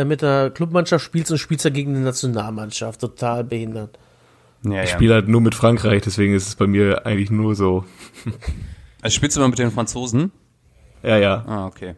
[0.06, 3.98] mit einer Clubmannschaft spielst und spielst ja gegen eine Nationalmannschaft, total behindert.
[4.64, 4.96] Ja, Ich ja.
[4.96, 7.86] spiele halt nur mit Frankreich, deswegen ist es bei mir eigentlich nur so.
[9.04, 10.32] Also spielst du mal mit den Franzosen?
[11.02, 11.44] Ja, ja.
[11.48, 11.96] Ah, okay.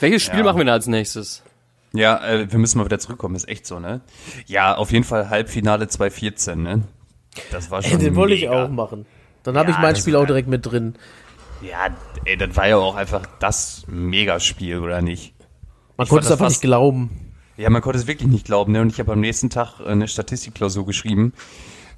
[0.00, 0.44] welches Spiel Ja.
[0.46, 1.42] machen wir denn als nächstes?
[1.92, 4.00] Ja, äh, wir müssen mal wieder zurückkommen, ist echt so, ne?
[4.46, 6.82] Ja, auf jeden Fall Halbfinale 2014, ne?
[7.52, 9.04] Das war schon Den wollte ich auch machen.
[9.42, 10.94] Dann habe Ja, ich mein Spiel auch direkt mit drin.
[11.60, 11.94] Ja,
[12.24, 15.34] ey, das war ja auch einfach das Megaspiel, oder nicht?
[15.98, 17.10] Man Ich konnte es einfach fast- nicht glauben.
[17.58, 18.80] Ja, man konnte es wirklich nicht glauben, ne?
[18.80, 21.34] Und ich habe am nächsten Tag eine Statistikklausur geschrieben.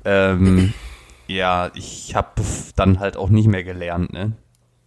[0.07, 0.73] Ähm,
[1.27, 2.43] ja, ich habe
[2.77, 4.33] dann halt auch nicht mehr gelernt, ne?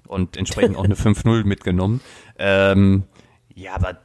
[0.08, 2.02] Und entsprechend auch eine 5-0 mitgenommen.
[2.40, 3.04] Ähm,
[3.54, 4.00] ja, aber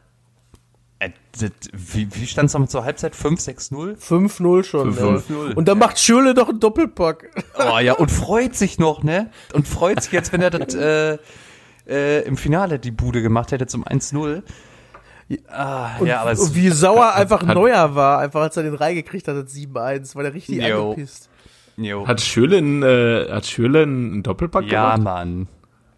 [0.98, 3.14] äh, das, wie, wie stand es noch zur Halbzeit?
[3.14, 3.96] 5-6-0?
[3.98, 4.94] 5-0 schon.
[4.94, 5.52] 5-0.
[5.52, 5.54] Äh.
[5.54, 7.30] Und dann macht Schürle doch einen Doppelpack.
[7.58, 9.30] Oh ja, und freut sich noch, ne?
[9.52, 11.18] Und freut sich jetzt, wenn er das äh,
[11.86, 14.42] äh, im Finale die Bude gemacht hätte zum 1-0.
[15.48, 18.74] Ah, ja, aber es, Und wie sauer einfach hat- Neuer war, einfach als er den
[18.74, 20.90] reingekriegt hat, das 7-1, war der richtig Jo.
[20.90, 21.28] angepisst.
[21.76, 22.06] jo.
[22.06, 25.02] Hat Schürle einen, äh, hat Schürle einen Doppelpack ja, gemacht?
[25.02, 25.48] Mann.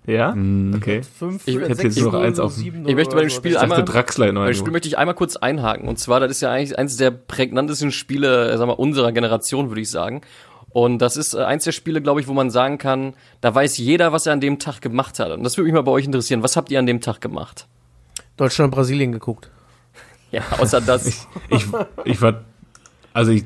[0.06, 0.30] Ja?
[0.76, 1.02] Okay.
[1.02, 3.84] 5, Ich hätte jetzt nur noch eins auf Ich möchte bei dem Spiel Ich einmal,
[3.84, 5.88] Draxler bei dem Spiel möchte ich einmal kurz einhaken.
[5.88, 9.68] Und zwar, das ist ja eigentlich eines der prägnantesten Spiele, äh, sag mal, unserer Generation,
[9.70, 10.20] würde ich sagen.
[10.68, 13.78] Und das ist äh, eins der Spiele, glaube ich, wo man sagen kann, da weiß
[13.78, 15.32] jeder, was er an dem Tag gemacht hat.
[15.32, 16.44] Und das würde mich mal bei euch interessieren.
[16.44, 17.66] Was habt ihr an dem Tag gemacht?
[18.36, 19.50] Deutschland, Brasilien geguckt.
[20.32, 21.06] Ja, außer das.
[21.48, 21.66] ich,
[22.04, 22.44] ich war,
[23.14, 23.44] also ich,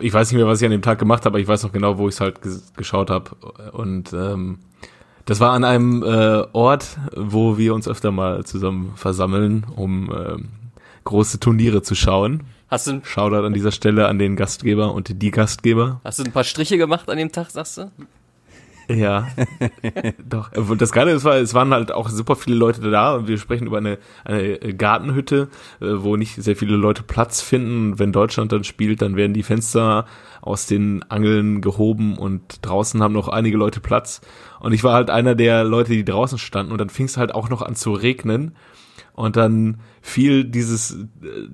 [0.00, 1.72] ich weiß nicht mehr, was ich an dem Tag gemacht habe, aber ich weiß noch
[1.72, 3.34] genau, wo ich es halt ges geschaut habe.
[3.72, 4.60] Und ähm,
[5.26, 10.48] das war an einem äh, Ort, wo wir uns öfter mal zusammen versammeln, um ähm,
[11.04, 12.44] große Turniere zu schauen.
[12.68, 16.00] Hast du, Shoutout an dieser Stelle an den Gastgeber und die Gastgeber.
[16.02, 17.90] hast du ein paar Striche gemacht an dem Tag, sagst du?
[18.90, 19.28] Ja,
[20.28, 20.50] doch.
[20.52, 23.38] Und Das Geile ist, war, es waren halt auch super viele Leute da und wir
[23.38, 25.48] sprechen über eine, eine Gartenhütte,
[25.80, 27.98] äh, wo nicht sehr viele Leute Platz finden.
[27.98, 30.06] Wenn Deutschland dann spielt, dann werden die Fenster
[30.40, 34.22] aus den Angeln gehoben und draußen haben noch einige Leute Platz.
[34.58, 37.32] Und ich war halt einer der Leute, die draußen standen und dann fing es halt
[37.34, 38.56] auch noch an zu regnen
[39.12, 41.48] und dann fiel dieses äh,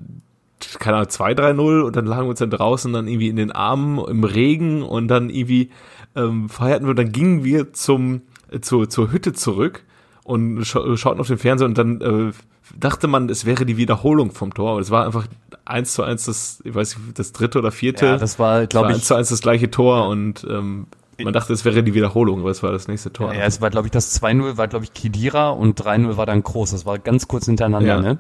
[0.79, 3.99] keine Ahnung, 2-3-0 und dann lagen wir uns dann draußen dann irgendwie in den Armen
[4.07, 5.71] im Regen und dann irgendwie
[6.17, 9.85] ähm, feierten wir und dann gingen wir zum, äh, zu, zur Hütte zurück
[10.25, 12.33] und scha schauten auf den Fernseher und dann äh,
[12.77, 15.27] dachte man, es wäre die Wiederholung vom Tor, aber es war einfach
[15.65, 18.07] eins zu eins das, ich weiß nicht, das dritte oder vierte.
[18.07, 20.87] Ja, das war, glaube eins ich, zu eins das gleiche Tor und ähm,
[21.23, 23.33] man dachte, es wäre die Wiederholung, aber es war das nächste Tor.
[23.33, 26.43] ja, es war, glaube ich, das 2-0 war, glaube ich, Kidira und 3-0 war dann
[26.43, 26.73] Groß.
[26.73, 28.01] Das war ganz kurz hintereinander, Ja.
[28.03, 28.19] ne?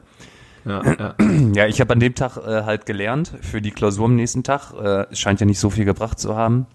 [0.64, 1.14] ja, ja.
[1.54, 4.72] Ja, ich habe an dem Tag äh, halt gelernt für die Klausur am nächsten Tag.
[4.80, 6.66] Äh, es scheint ja nicht so viel gebracht zu haben.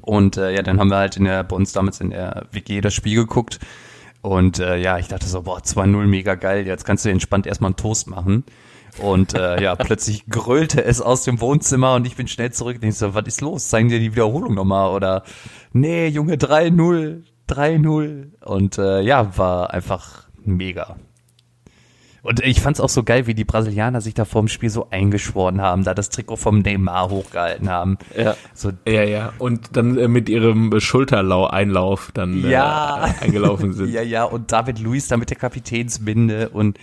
[0.00, 2.80] Und äh, ja, dann haben wir halt in der, bei uns damals in der WG
[2.80, 3.60] das Spiel geguckt.
[4.22, 7.68] Und äh, ja, ich dachte so, boah, 2-0 mega geil, jetzt kannst du entspannt erstmal
[7.68, 8.44] einen Toast machen.
[8.98, 12.78] Und äh, ja, plötzlich grölte es aus dem Wohnzimmer und ich bin schnell zurück.
[12.82, 13.68] Und ich so, was ist los?
[13.68, 14.90] Zeigen dir die Wiederholung nochmal?
[14.90, 15.22] Oder
[15.72, 18.44] nee, Junge, 3-0, 3-0.
[18.44, 20.96] Und äh, ja, war einfach mega.
[22.26, 24.88] Und ich fand's auch so geil, wie die Brasilianer sich da vor dem Spiel so
[24.90, 27.98] eingeschworen haben, da das Trikot vom Neymar hochgehalten haben.
[28.16, 28.36] Ja.
[28.52, 29.32] So, Ja, ja.
[29.38, 33.06] Und dann äh, mit ihrem Schulterlau-Einlauf dann Ja.
[33.20, 33.90] äh, eingelaufen sind.
[33.92, 36.78] ja, ja, und David Luiz da mit der Kapitänsbinde und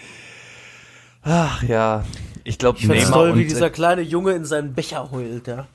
[1.24, 2.04] ach ja,
[2.44, 5.68] ich glaube Ich Neymar toll, und, wie dieser kleine Junge in seinen Becher heult, ja.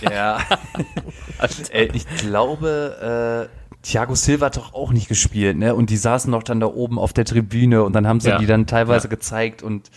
[0.00, 0.38] Ja.
[1.70, 3.55] äh, ich glaube, äh,
[3.86, 5.74] Thiago Silva hat doch auch nicht gespielt, ne?
[5.74, 8.38] Und die saßen doch dann da oben auf der Tribüne und dann haben sie Ja.
[8.38, 9.10] die dann teilweise Ja.
[9.10, 9.90] gezeigt und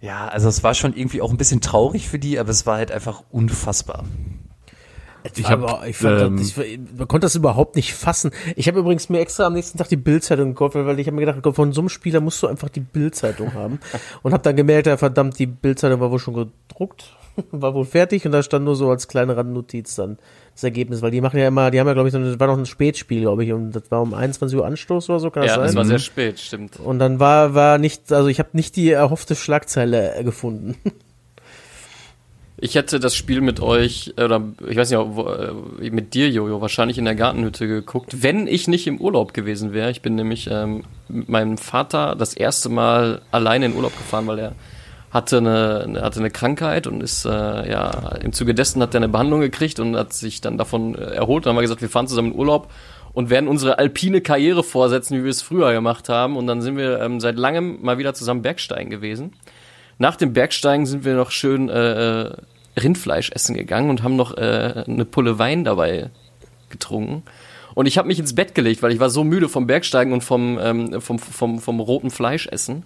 [0.00, 2.76] ja, also es war schon irgendwie auch ein bisschen traurig für die, aber es war
[2.76, 4.04] halt einfach unfassbar.
[5.34, 8.30] Ich hab, Aber ich fand, ähm, das, ich, man konnte das überhaupt nicht fassen.
[8.56, 11.26] Ich habe übrigens mir extra am nächsten Tag die Bildzeitung gekauft, weil ich habe mir
[11.26, 13.80] gedacht, von so einem Spieler musst du einfach die Bildzeitung haben.
[14.22, 17.16] Und habe dann gemerkt, ja, verdammt, die Bildzeitung war wohl schon gedruckt,
[17.50, 20.18] war wohl fertig und da stand nur so als kleine Randnotiz dann
[20.58, 22.48] das Ergebnis, weil die machen ja immer, die haben ja glaube ich, so, das war
[22.48, 25.44] noch ein Spätspiel, glaube ich, und das war um 21 Uhr Anstoß oder so, kann
[25.44, 25.66] das Ja, sein?
[25.66, 26.80] das war sehr spät, stimmt.
[26.80, 30.74] und dann war, war nicht, also ich habe nicht die erhoffte Schlagzeile gefunden.
[32.60, 36.60] Ich hätte das Spiel mit euch, oder ich weiß nicht, wo, äh, mit dir, Jojo,
[36.60, 39.92] wahrscheinlich in der Gartenhütte geguckt, wenn ich nicht im Urlaub gewesen wäre.
[39.92, 44.40] Ich bin nämlich ähm, mit meinem Vater das erste Mal alleine in Urlaub gefahren, weil
[44.40, 44.52] er
[45.10, 47.30] hatte eine, hatte eine Krankheit und ist, äh,
[47.70, 51.14] ja, im Zuge dessen hat er eine Behandlung gekriegt und hat sich dann davon äh,
[51.14, 51.46] erholt.
[51.46, 52.70] Dann haben wir gesagt, wir fahren zusammen in Urlaub
[53.14, 56.36] und werden unsere alpine Karriere vorsetzen, wie wir es früher gemacht haben.
[56.36, 59.32] Und dann sind wir ähm, seit langem mal wieder zusammen Bergsteigen gewesen.
[59.98, 62.32] Nach dem Bergsteigen sind wir noch schön äh, äh,
[62.78, 66.10] Rindfleisch essen gegangen und haben noch äh, eine Pulle Wein dabei
[66.68, 67.22] getrunken.
[67.74, 70.22] Und ich habe mich ins Bett gelegt, weil ich war so müde vom Bergsteigen und
[70.22, 72.84] vom, ähm, vom, vom, vom roten Fleischessen,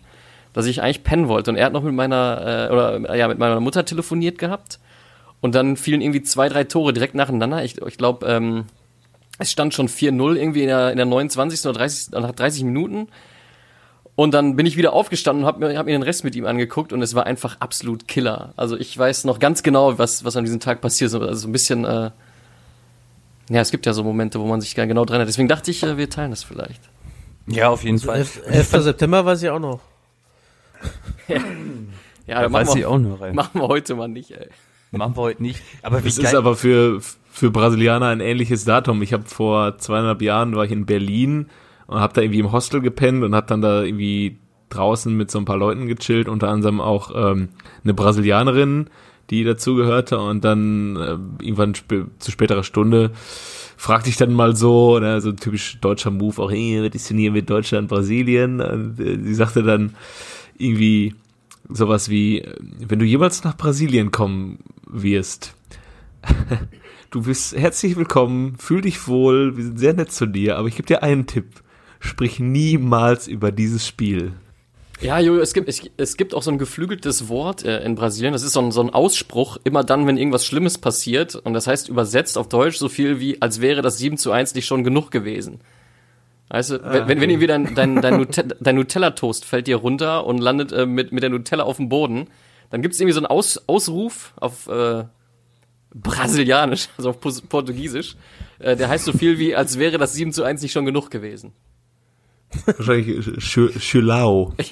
[0.52, 1.50] dass ich eigentlich pennen wollte.
[1.50, 4.78] Und er hat noch mit meiner, äh, oder äh, ja, mit meiner Mutter telefoniert gehabt.
[5.40, 7.64] Und dann fielen irgendwie zwei, drei Tore direkt nacheinander.
[7.64, 8.64] Ich, ich glaube, ähm,
[9.38, 11.64] es stand schon 4-0 irgendwie in der, in der 29.
[11.66, 13.08] oder 30, nach 30 Minuten.
[14.14, 16.44] Und dann bin ich wieder aufgestanden und habe mir, hab mir den Rest mit ihm
[16.44, 18.52] angeguckt und es war einfach absolut Killer.
[18.56, 21.14] Also ich weiß noch ganz genau, was, was an diesem Tag passiert ist.
[21.14, 22.10] Also so ein bisschen, äh,
[23.48, 25.28] ja, es gibt ja so Momente, wo man sich gar genau dran hat.
[25.28, 26.82] Deswegen dachte ich, äh, wir teilen das vielleicht.
[27.46, 28.18] Ja, auf jeden Fall.
[28.18, 28.42] 11.
[28.46, 28.70] 11.
[28.82, 29.80] September weiß ich auch noch.
[32.26, 33.34] Ja, Da machen, weiß ich wir, auch nur rein.
[33.34, 34.48] machen wir heute mal nicht, ey.
[34.92, 35.62] Machen wir heute nicht.
[35.82, 36.26] Aber wie Es geil.
[36.26, 39.02] ist aber für, für Brasilianer ein ähnliches Datum.
[39.02, 41.46] Ich habe vor zweieinhalb Jahren war ich in Berlin
[41.86, 45.38] und habe da irgendwie im Hostel gepennt und habe dann da irgendwie draußen mit so
[45.38, 47.48] ein paar Leuten gechillt, unter anderem auch ähm,
[47.84, 48.88] eine Brasilianerin,
[49.30, 53.10] die dazugehörte und dann äh, irgendwann sp zu späterer Stunde
[53.76, 57.10] fragte ich dann mal so, ne, so ein typisch deutscher Move, auch, hey, was ist
[57.10, 58.60] denn hier mit Deutschland, Brasilien?
[58.60, 59.94] Und, äh, sie sagte dann
[60.62, 61.14] irgendwie
[61.68, 65.54] sowas wie, wenn du jemals nach Brasilien kommen wirst,
[67.10, 70.76] du bist herzlich willkommen, fühl dich wohl, wir sind sehr nett zu dir, aber ich
[70.76, 71.62] gebe dir einen Tipp.
[72.00, 74.32] Sprich niemals über dieses Spiel.
[75.02, 78.32] Ja, Jojo, es gibt, es, es gibt auch so ein geflügeltes Wort äh, in Brasilien.
[78.32, 81.34] Das ist so ein, so ein Ausspruch, immer dann, wenn irgendwas Schlimmes passiert.
[81.34, 84.54] Und das heißt übersetzt auf Deutsch so viel wie, als wäre das 7 zu 1
[84.54, 85.60] nicht schon genug gewesen.
[86.54, 90.26] Weißt du, wenn, wenn, wenn irgendwie dein, dein, dein, Nutella, dein Nutella-Toast fällt dir runter
[90.26, 92.28] und landet äh, mit, mit der Nutella auf dem Boden,
[92.68, 95.04] dann gibt es irgendwie so einen Aus, Ausruf auf äh,
[95.94, 98.16] Brasilianisch, also auf Portugiesisch.
[98.58, 101.10] Äh, der heißt so viel wie, als wäre das 7 zu 1 nicht schon genug
[101.10, 101.52] gewesen.
[102.66, 104.52] Wahrscheinlich Sch- Schülau.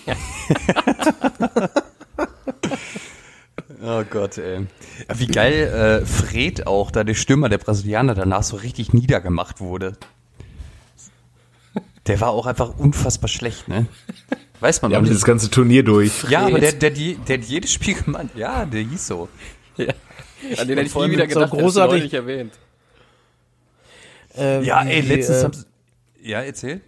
[3.82, 4.66] Oh Gott, ey.
[5.08, 9.60] Ja, Wie geil äh, Fred auch, da der Stürmer der Brasilianer danach so richtig niedergemacht
[9.60, 9.96] wurde.
[12.10, 13.86] Der war auch einfach unfassbar schlecht, ne?
[14.60, 15.14] Weiß man Wir haben nicht.
[15.14, 16.24] das ganze Turnier durch.
[16.28, 18.26] Ja, aber der, der, die, der hat jedes Spiel gemacht.
[18.34, 19.28] Ja, der hieß so.
[19.76, 19.86] Ja.
[20.58, 22.52] An den hätte ich nie wieder so gedacht, großartig- großartig nicht erwähnt.
[24.36, 25.64] Äh, Ja, ey, letztens äh, haben sie.
[26.22, 26.80] Ja, erzähl.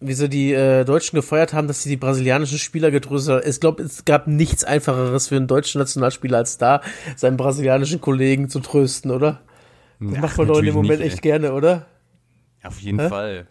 [0.00, 3.50] wie sie die äh, Deutschen gefeuert haben, dass sie die brasilianischen Spieler getröstet haben.
[3.50, 6.82] Ich glaube, es gab nichts einfacheres für einen deutschen Nationalspieler, als da
[7.16, 9.40] seinen brasilianischen Kollegen zu trösten, oder?
[10.00, 11.86] Das Ja, macht man doch in dem Moment nicht, echt gerne, oder?
[12.62, 13.08] Auf jeden Hä?
[13.08, 13.46] Fall.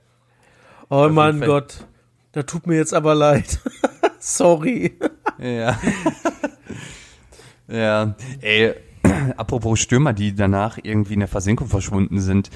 [0.90, 1.42] Oh jeden mein.
[1.42, 1.86] Gott,
[2.34, 3.60] da tut mir jetzt aber leid.
[4.20, 4.98] Sorry.
[5.40, 5.78] Ja.
[7.68, 8.16] ja.
[8.42, 8.74] Ey,
[9.38, 12.50] apropos Stürmer, die danach irgendwie in der Versenkung verschwunden sind.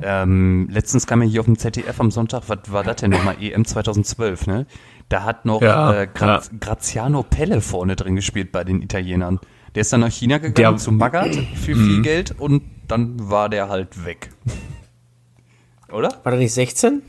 [0.00, 3.36] Ähm, letztens kam ja hier auf dem ZDF am Sonntag, was war das denn nochmal?
[3.40, 4.66] EM 2012, ne?
[5.08, 9.38] Da hat noch Ja, äh, Gra Graziano Pelle vorne drin gespielt bei den Italienern.
[9.74, 13.48] Der ist dann nach China gegangen Der- zu Magath für viel Geld und dann war
[13.48, 14.30] der halt weg.
[15.90, 16.08] Oder?
[16.24, 17.02] War der nicht 16?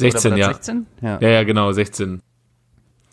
[0.00, 0.48] 16, Oder war ja.
[0.48, 0.86] das 16?
[1.02, 1.18] Ja.
[1.20, 2.20] Ja, ja, genau, 16.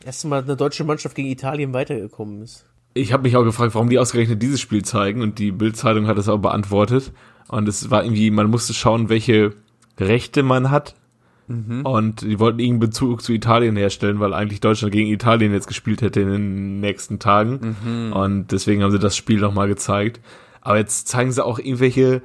[0.06, 2.66] Erste Mal eine deutsche Mannschaft gegen Italien weitergekommen ist.
[2.94, 6.18] Ich habe mich auch gefragt, warum die ausgerechnet dieses Spiel zeigen und die Bild-Zeitung hat
[6.18, 7.12] es auch beantwortet.
[7.48, 9.54] Und es war irgendwie, man musste schauen, welche
[10.00, 10.96] Rechte man hat.
[11.50, 16.02] Und die wollten irgendeinen Bezug zu Italien herstellen, weil eigentlich Deutschland gegen Italien jetzt gespielt
[16.02, 18.12] hätte in den nächsten Tagen.
[18.14, 20.20] Und deswegen haben sie das Spiel nochmal gezeigt.
[20.60, 22.22] Aber jetzt zeigen sie auch irgendwelche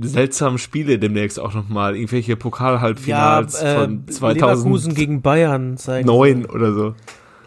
[0.00, 1.96] seltsamen Spiele demnächst auch nochmal.
[1.96, 6.08] Irgendwelche Pokal-Halbfinals äh, von Leverkusen gegen Bayern zeigen.
[6.08, 6.94] 2009 oder so.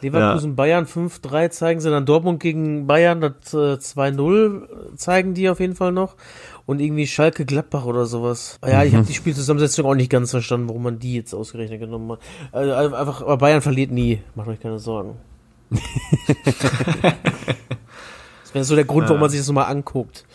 [0.01, 5.59] Leverkusen Bayern 5-3 zeigen sie dann Dortmund gegen Bayern, das äh, 2-0 zeigen die auf
[5.59, 6.15] jeden Fall noch.
[6.65, 8.59] Und irgendwie Schalke Gladbach oder sowas.
[8.65, 12.11] Ja, ich habe die Spielzusammensetzung auch nicht ganz verstanden, warum man die jetzt ausgerechnet genommen
[12.11, 12.19] hat.
[12.51, 15.15] Also einfach, aber Bayern verliert nie, macht euch keine Sorgen.
[15.71, 15.81] das
[18.53, 20.25] wäre so der Grund, warum man sich das nochmal anguckt.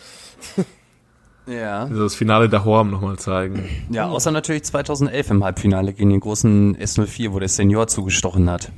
[1.47, 1.83] Ja.
[1.83, 3.63] Also das Finale der Horm nochmal zeigen.
[3.89, 8.71] ja, außer natürlich 2011 im Halbfinale gegen den großen S04, wo der Senior zugestochen hat.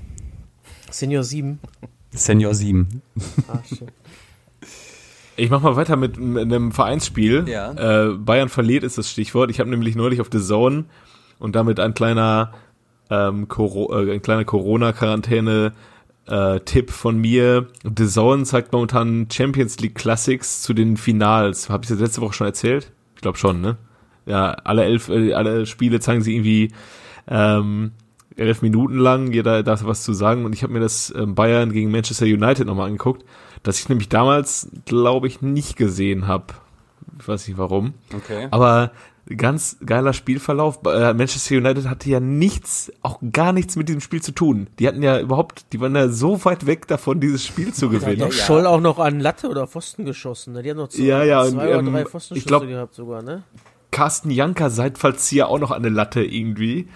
[0.90, 1.60] Senior 7.
[2.12, 3.02] Senior 7.
[3.48, 3.88] Ah, shit.
[5.40, 7.46] Ich mach mal weiter mit, mit einem Vereinsspiel.
[7.48, 7.72] Ja.
[7.74, 9.52] Äh, Bayern verliert ist das Stichwort.
[9.52, 10.86] Ich habe nämlich neulich auf The Zone
[11.38, 12.54] und damit ein kleiner,
[13.12, 15.74] ähm, Coro äh, ein kleiner Corona-Quarantäne
[16.28, 17.68] äh, Tipp von mir.
[17.84, 21.70] The Zone zeigt momentan Champions League Classics zu den Finals.
[21.70, 22.92] Habe ich das letzte Woche schon erzählt?
[23.16, 23.78] Ich glaube schon, ne?
[24.26, 26.72] Ja, alle elf, äh, alle Spiele zeigen sie irgendwie
[27.28, 27.92] ähm,
[28.36, 29.32] elf Minuten lang.
[29.32, 30.46] Jeder darf was zu sagen.
[30.46, 33.26] Und ich habe mir das ähm, Bayern gegen Manchester United nochmal angeguckt,
[33.64, 36.54] das ich nämlich damals, glaube ich, nicht gesehen habe.
[37.20, 37.94] Ich weiß nicht warum.
[38.14, 38.48] Okay.
[38.52, 38.92] Aber
[39.36, 40.80] ganz geiler Spielverlauf.
[40.86, 44.68] Äh, Manchester United hatte ja nichts, auch gar nichts mit diesem Spiel zu tun.
[44.80, 47.94] Die hatten ja überhaupt, die waren ja so weit weg davon, dieses Spiel zu Da
[47.96, 48.20] hat gewinnen.
[48.20, 50.54] doch Scholl auch noch an Latte oder Pfosten geschossen.
[50.54, 50.64] Ne?
[50.64, 52.96] Die haben noch zwei, Ja, ja, zwei und, oder drei ähm, Pfostenschüsse ich glaub- gehabt
[52.96, 53.44] sogar, ne?
[53.90, 56.88] Carsten Janker Seitfallzieher auch noch an der Latte irgendwie.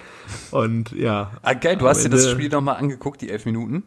[0.51, 1.31] Und ja.
[1.41, 3.83] Ah, geil, du hast dir das Spiel nochmal angeguckt, die elf Minuten?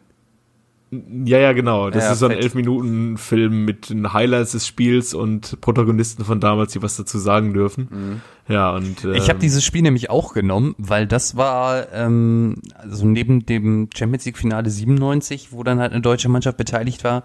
[1.25, 1.89] Ja, ja, genau.
[1.89, 2.43] Das Ja, ist so ein fett.
[2.43, 7.17] elf Minuten Film mit den Highlights des Spiels und Protagonisten von damals, die was dazu
[7.19, 8.21] sagen dürfen.
[8.47, 13.05] Ja, und ähm, Ich habe dieses Spiel nämlich auch genommen, weil das war ähm, also
[13.07, 17.23] neben dem Champions League Finale 97, wo dann halt eine deutsche Mannschaft beteiligt war,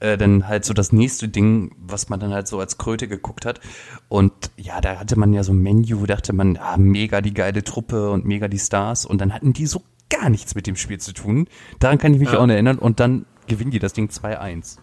[0.00, 3.46] äh, dann halt so das nächste Ding, was man dann halt so als Kröte geguckt
[3.46, 3.60] hat.
[4.08, 7.64] Und ja, da hatte man ja so ein Menu, dachte man, ah, mega die geile
[7.64, 9.06] Truppe und mega die Stars.
[9.06, 11.48] Und dann hatten die so gar nichts mit dem Spiel zu tun.
[11.78, 12.38] Daran kann ich mich Ja.
[12.38, 12.78] auch noch erinnern.
[12.78, 14.78] Und dann gewinnen die das Ding 2-1.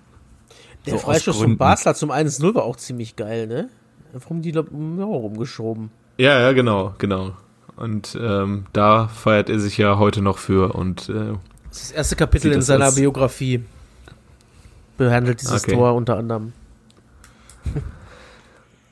[0.86, 1.58] Der So Freistoß von.
[1.58, 3.70] Basler zum 1-0 war auch ziemlich geil, ne?
[4.14, 5.90] Einfach um die ja, rumgeschoben.
[6.18, 7.32] Ja, ja, genau, genau.
[7.76, 11.34] Und ähm, da feiert er sich ja heute noch für und äh,
[11.70, 12.96] Das ist das erste Kapitel in seiner aus?
[12.96, 13.64] Biografie.
[14.98, 15.74] Behandelt dieses Okay.
[15.76, 16.54] Tor unter anderem.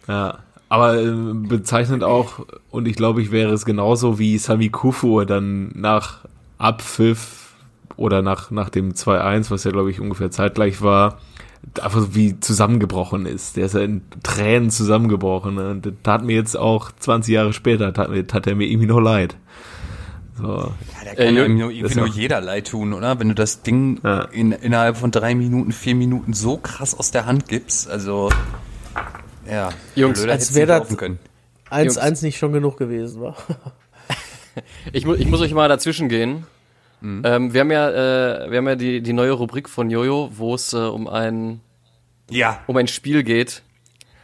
[0.07, 0.39] ja.
[0.73, 5.71] Aber äh, bezeichnend auch, und ich glaube, ich wäre es genauso wie Sami Kufu dann
[5.75, 6.19] nach
[6.57, 7.53] Abpfiff
[7.95, 11.19] oder nach, nach dem 2-1, was ja, glaube ich, ungefähr zeitgleich war,
[11.79, 13.55] einfach so wie zusammengebrochen ist.
[13.55, 15.53] Der ist ja in Tränen zusammengebrochen.
[15.55, 15.69] Ne?
[15.71, 18.87] Und das tat mir jetzt auch 20 Jahre später, tat, mir, tat er mir irgendwie
[18.87, 19.35] noch leid.
[20.35, 20.43] So.
[20.47, 20.71] Ja,
[21.05, 23.19] da Äh, kann ja Jürgen, irgendwie nur, irgendwie nur jeder leid tun, oder?
[23.19, 24.21] Wenn du das Ding Ja.
[24.31, 28.29] in, innerhalb von drei Minuten, vier Minuten so krass aus der Hand gibst, also
[29.49, 31.19] ja, Jungs, blöder als hätt's wär nicht das- laufen können.
[31.69, 33.35] 1-1 nicht schon genug gewesen war.
[34.91, 36.45] Ich, mu ich muss euch mal dazwischen gehen.
[37.01, 37.23] Mhm.
[37.25, 40.53] Ähm, wir haben ja, äh, wir haben ja die, die neue Rubrik von Jojo, wo
[40.53, 41.59] es äh, um ein
[42.29, 43.63] Ja, um ein Spiel geht.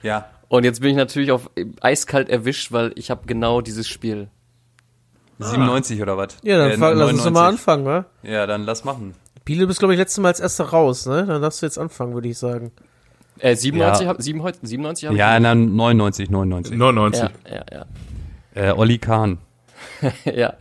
[0.03, 0.29] ja.
[0.47, 1.49] Und jetzt bin ich natürlich auf
[1.81, 4.29] eiskalt erwischt, weil ich habe genau dieses Spiel.
[5.39, 6.37] 97 oder was?
[6.43, 7.59] Ja, dann Äh, lass uns doch mal 99.
[7.59, 8.05] anfangen, wa?
[8.23, 9.15] Ja, dann lass machen.
[9.45, 11.25] Biele, du bist, glaube ich, letztes Mal als erster raus, ne?
[11.25, 12.71] Dann darfst du jetzt anfangen, würde ich sagen.
[13.39, 14.07] Äh, 97 Ja.
[14.09, 15.43] hab, sieben heute, 97 hab Ja, ich.
[15.43, 16.77] dann 99, 99.
[16.77, 17.21] 99.
[17.23, 17.85] Ja, ja, ja.
[18.69, 19.37] Äh, Olli Kahn.
[20.25, 20.53] ja.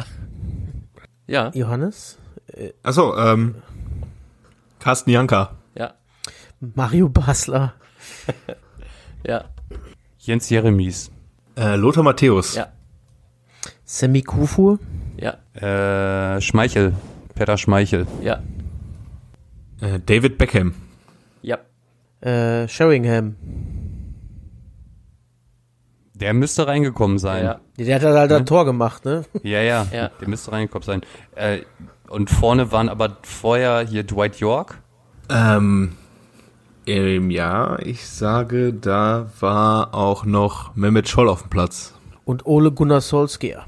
[1.27, 2.19] Ja, Johannes?
[2.83, 3.57] Achso, ähm,
[4.79, 5.57] Carsten Janka.
[5.75, 5.95] ja,
[6.61, 7.75] Mario Basler.
[9.27, 9.45] ja,
[10.19, 11.11] Jens Jeremies.
[11.57, 12.55] Äh, Lothar Matthäus.
[12.55, 12.69] ja,
[13.85, 14.79] Sammy Kufu.
[15.19, 16.95] ja, Äh, Schmeichel.
[17.35, 18.07] Peter Schmeichel.
[18.23, 18.41] ja,
[19.81, 20.75] Äh, David Beckham.
[21.43, 21.59] ja.
[22.21, 23.37] Äh, Sheringham.
[26.15, 27.45] Der müsste reingekommen sein.
[27.45, 29.25] Ja, Der hat halt ein Tor gemacht, ne?
[29.45, 30.11] Ja, ja, Ja.
[30.21, 31.01] der müsste reingekommen sein.
[31.37, 31.61] Äh,
[32.09, 34.81] und vorne waren aber vorher hier Dwight York.
[35.31, 35.93] Ähm,
[36.87, 41.95] ähm, ja, ich sage, da war auch noch Mehmet Scholl auf dem Platz.
[42.25, 43.65] Und Ole Gunnar Solskjaer.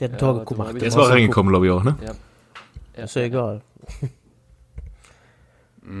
[0.00, 0.74] Der hat ein Ja, Tor gemacht.
[0.80, 1.96] Der ist Ja, mal reingekommen, glaube ich auch, ne?
[2.96, 3.04] ja.
[3.04, 3.60] Ist ja egal.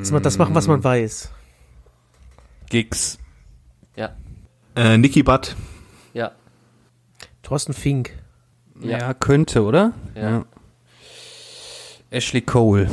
[0.00, 1.30] Dass man das machen, was man weiß.
[2.70, 3.18] Giggs.
[3.94, 4.14] Ja,
[4.74, 5.54] Äh, Niki Butt.
[6.12, 6.32] ja,
[7.42, 8.12] Thorsten Fink.
[8.80, 9.92] Ja, könnte, oder?
[10.14, 10.44] Ja.
[12.10, 12.90] Ashley Cole.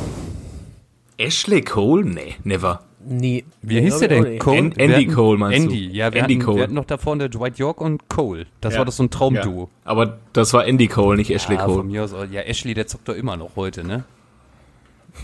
[1.18, 2.04] Ashley Cole?
[2.04, 2.80] Nee, never.
[3.06, 3.44] Nie.
[3.60, 4.38] Wie hieß der denn?
[4.38, 4.58] Cole?
[4.58, 5.62] An- Andy hatten- Cole meinst du?
[5.64, 6.56] Andy, ja, wir, Andy hatten, Cole.
[6.56, 8.46] wir hatten noch davor eine Dwight York und Cole.
[8.62, 8.78] Das Ja.
[8.78, 9.64] war doch so ein Traumduo.
[9.64, 9.68] Ja.
[9.90, 11.84] Aber das war Andy Cole, nicht Ashley Ja, von Cole.
[11.84, 12.14] mir aus.
[12.30, 14.04] Ja, Ashley, der zockt doch immer noch heute, ne?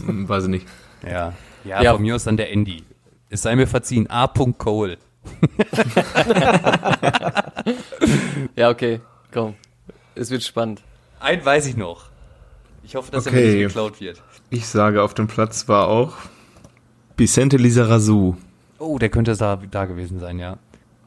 [0.04, 0.66] Hm, weiß ich nicht.
[1.08, 1.32] Ja.
[1.64, 1.92] Ja, Ja.
[1.94, 2.84] von mir aus dann der Andy.
[3.28, 4.08] Es sei mir verziehen.
[4.10, 4.28] A.
[4.28, 4.98] Cole.
[8.56, 9.00] Ja, okay.
[9.32, 9.54] Komm.
[10.14, 10.82] Es wird spannend.
[11.20, 12.10] Ein weiß ich noch.
[12.82, 13.44] Ich hoffe, dass er Okay.
[13.46, 14.22] mir nicht geklaut wird.
[14.50, 16.14] Ich sage, auf dem Platz war auch
[17.16, 18.36] Vicente Lizarazu.
[18.78, 20.56] Oh, der könnte da, da gewesen sein, ja.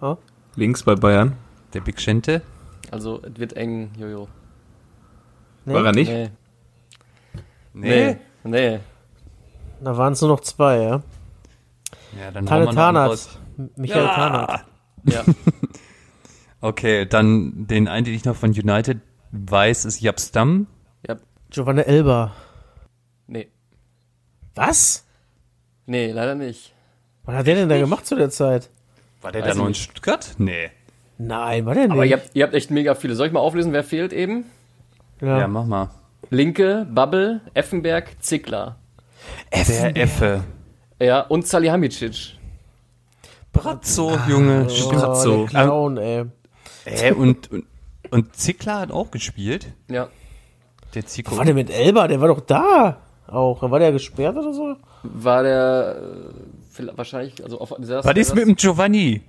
[0.02, 0.18] Ja?
[0.56, 1.36] Links bei Bayern.
[1.74, 2.42] Der Big Shente.
[2.92, 4.28] Also, es wird eng, Jojo.
[5.66, 5.74] Nee?
[5.74, 6.12] War er nicht?
[6.12, 6.30] Nee.
[7.74, 8.18] Nee.
[8.44, 8.80] Nee.
[9.84, 11.02] Da waren es nur noch zwei, ja.
[12.20, 13.38] Ja, dann raus.
[13.58, 14.14] M- Michael Ja.
[14.16, 14.66] Tarnath.
[15.06, 15.24] Ja.
[16.62, 19.00] Okay, dann den einen, den ich noch von United
[19.32, 20.68] weiß, ist Jab Stam.
[21.06, 21.18] ja.
[21.50, 22.32] Giovanna Elba.
[23.28, 23.50] Nee.
[24.56, 25.06] Was?
[25.86, 26.74] Nee, leider nicht.
[27.26, 28.70] Was hat der denn da gemacht zu der Zeit?
[29.22, 29.74] War der Weiß da noch in.
[29.74, 30.36] Stuttgart?
[30.38, 30.72] Nee.
[31.18, 31.92] Nein, war der nicht.
[31.94, 33.16] Aber ihr habt, ihr habt echt mega viele.
[33.16, 34.46] Soll ich mal auflösen, wer fehlt eben?
[35.20, 35.40] ja.
[35.40, 35.90] Ja, mach mal.
[36.30, 38.78] Linke, Bubble, Effenberg, Zickler.
[39.52, 40.44] Der Effe.
[41.00, 42.38] Ja, und Salihamidzic.
[43.52, 44.68] Brazzo, Junge.
[44.68, 45.46] oh, so.
[45.46, 46.26] der Clown, ey.
[46.86, 47.66] Äh, und, und,
[48.10, 49.68] und Zickler hat auch gespielt.
[49.90, 50.10] Ja.
[50.96, 51.32] Der Zico.
[51.32, 52.08] Was war der mit Elba?
[52.08, 52.98] Der war doch da.
[53.28, 53.62] Auch.
[53.62, 54.76] War der gesperrt oder so?
[55.04, 55.98] War der
[56.80, 59.22] äh, wahrscheinlich, also auf der Was ist mit dem Giovanni?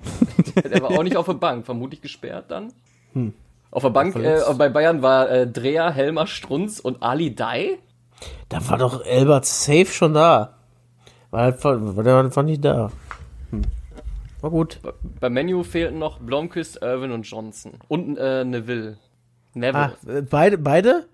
[0.62, 2.72] Der war auch nicht auf der Bank, vermutlich gesperrt dann.
[3.12, 3.32] Hm.
[3.70, 7.78] Auf der Bank äh, bei Bayern war äh, Dreher, Helmer, Strunz und Ali Dai.
[8.48, 10.54] Da war doch Elba safe schon da.
[11.30, 12.90] War halt war der einfach nicht da.
[13.50, 13.62] Hm.
[14.40, 14.78] War gut.
[14.82, 17.72] Bei- Bei Menu fehlten noch Blomqvist, Irwin und Johnson.
[17.88, 18.98] Und äh, Neville.
[19.54, 19.92] Neville.
[20.06, 21.06] Ah, äh, beide, beide?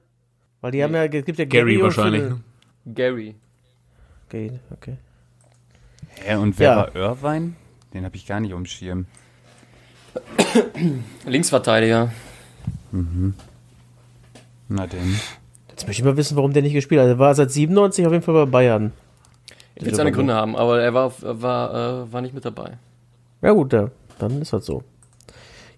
[0.61, 2.23] Weil die haben ja, es gibt ja Gary, Gary wahrscheinlich.
[2.23, 2.41] Ne?
[2.87, 3.35] Gary.
[4.27, 4.97] Okay, okay.
[6.23, 6.77] Hä, und wer Ja.
[6.77, 7.53] war Irvine?
[7.95, 9.07] Den habe ich gar nicht Schirm.
[11.25, 12.11] Linksverteidiger.
[14.69, 15.21] Na denn.
[15.81, 17.09] Jetzt möchte ich mal wissen, warum der nicht gespielt hat.
[17.09, 18.93] Er war seit 97 auf jeden Fall bei Bayern.
[19.77, 22.77] Ich will seine Gründe haben, aber er war, war, äh, war nicht mit dabei.
[23.41, 24.85] Ja gut, ja, dann ist das so.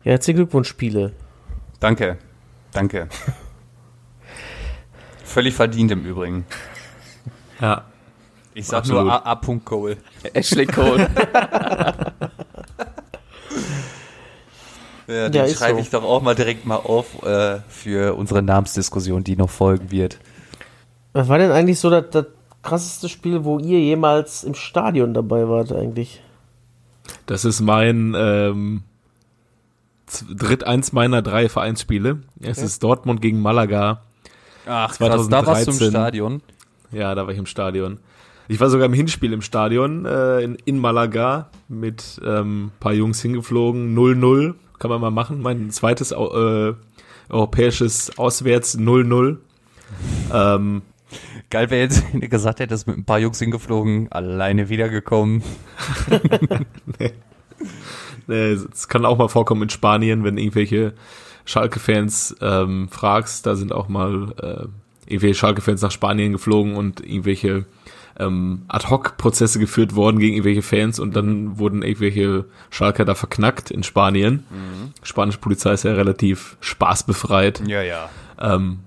[0.02, 1.12] Ja, herzlichen Glückwunsch, Spiele.
[1.78, 2.18] Danke.
[2.72, 3.08] Danke.
[5.24, 6.46] Völlig verdient im Übrigen.
[7.60, 7.84] Ja.
[8.54, 9.04] Ich sag Absolut.
[9.04, 9.32] nur A.
[9.34, 9.40] A.
[9.64, 9.98] Cole.
[10.32, 11.08] Ashley Cole.
[15.06, 15.82] Ja, den Ja, schreibe so.
[15.82, 20.18] ich doch auch mal direkt mal auf äh, für unsere Namensdiskussion, die noch folgen wird.
[21.12, 22.26] Was war denn eigentlich so das, das
[22.62, 26.22] krasseste Spiel, wo ihr jemals im Stadion dabei wart eigentlich?
[27.26, 28.82] Das ist mein ähm,
[30.30, 32.22] dritt eins meiner drei Vereinsspiele.
[32.40, 34.02] Es ist Dortmund gegen Malaga.
[34.66, 35.90] Ach, krass, da warst du im 2013.
[35.90, 36.42] Stadion.
[36.92, 37.98] Ja, da war ich im Stadion.
[38.48, 43.22] Ich war sogar im Hinspiel im Stadion äh, in, in Malaga mit ähm, paar Jungs
[43.22, 43.96] hingeflogen.
[43.96, 45.40] 0-0 kann man mal machen.
[45.40, 46.74] Mein zweites äh,
[47.28, 49.36] europäisches Auswärts 0-0.
[50.32, 50.82] Ähm,
[51.50, 55.42] Geil wäre jetzt, wenn du gesagt hättest, mit ein paar Jungs hingeflogen, alleine wiedergekommen.
[58.28, 60.94] Äh, Es kann auch mal vorkommen in Spanien, wenn irgendwelche
[61.44, 67.66] Schalke-Fans ähm, fragst, da sind auch mal äh, irgendwelche Schalke-Fans nach Spanien geflogen und irgendwelche
[68.18, 73.82] ähm, Ad-Hoc-Prozesse geführt worden gegen irgendwelche Fans und dann wurden irgendwelche Schalker da verknackt in
[73.82, 74.44] Spanien.
[75.02, 77.62] Spanische Polizei ist ja relativ spaßbefreit.
[77.66, 78.08] Ja, ja.
[78.40, 78.80] Ähm,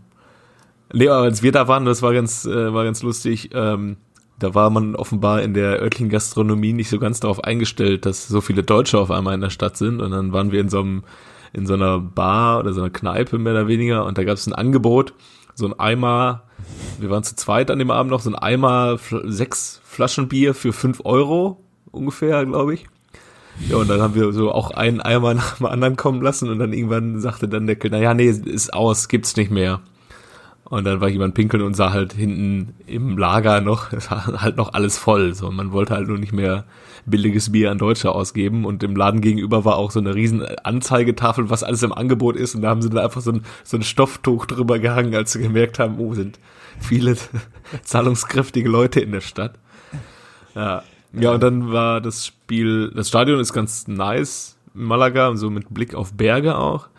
[0.93, 3.49] nee, aber als wir da waren, das war ganz, äh, war ganz lustig.
[3.53, 3.97] Ähm,
[4.37, 8.41] da war man offenbar in der örtlichen Gastronomie nicht so ganz darauf eingestellt, dass so
[8.41, 10.01] viele Deutsche auf einmal in der Stadt sind.
[10.01, 11.03] Und dann waren wir in so einem,
[11.53, 14.45] in so einer Bar oder so einer Kneipe mehr oder weniger und da gab es
[14.45, 15.13] ein Angebot,
[15.53, 16.43] so ein Eimer,
[16.99, 20.73] wir waren zu zweit an dem Abend noch, so ein Eimer, sechs Flaschen Bier für
[20.73, 21.61] fünf Euro
[21.91, 22.85] ungefähr, glaube ich.
[23.69, 26.59] Ja, und dann haben wir so auch einen Eimer nach dem anderen kommen lassen und
[26.59, 29.81] dann irgendwann sagte dann der Kellner, ja, nee, ist aus, gibt's nicht mehr.
[30.65, 34.57] Und dann war jemand pinkeln und sah halt hinten im Lager noch, es war halt
[34.57, 35.33] noch alles voll.
[35.33, 36.65] So, man wollte halt nur nicht mehr
[37.05, 38.65] billiges Bier an Deutsche ausgeben.
[38.65, 42.55] Und im Laden gegenüber war auch so eine riesen Anzeigetafel, was alles im Angebot ist.
[42.55, 45.41] Und da haben sie da einfach so ein, so ein Stofftuch drüber gehangen, als sie
[45.41, 46.39] gemerkt haben, oh, sind
[46.79, 47.17] viele
[47.83, 49.59] zahlungskräftige Leute in der Stadt.
[50.53, 50.83] Ja.
[51.17, 55.73] Ja, und dann war das Spiel, das Stadion ist ganz nice in Malaga, so mit
[55.73, 56.89] Blick auf Berge auch.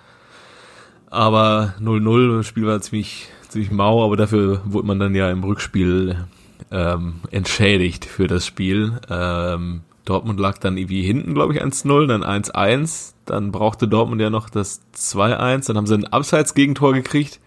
[1.11, 5.45] Aber 0-0, das Spiel war ziemlich, ziemlich mau, aber dafür wurde man dann ja im
[5.45, 6.27] Rückspiel
[6.71, 8.99] ähm, entschädigt für das Spiel.
[9.11, 13.15] Ähm, Dortmund lag dann irgendwie hinten, glaube ich, 1-0, dann 1-1.
[13.27, 15.67] Dann brauchte Dortmund ja noch das 2-1.
[15.67, 17.41] Dann haben sie ein Abseits-Gegentor gekriegt.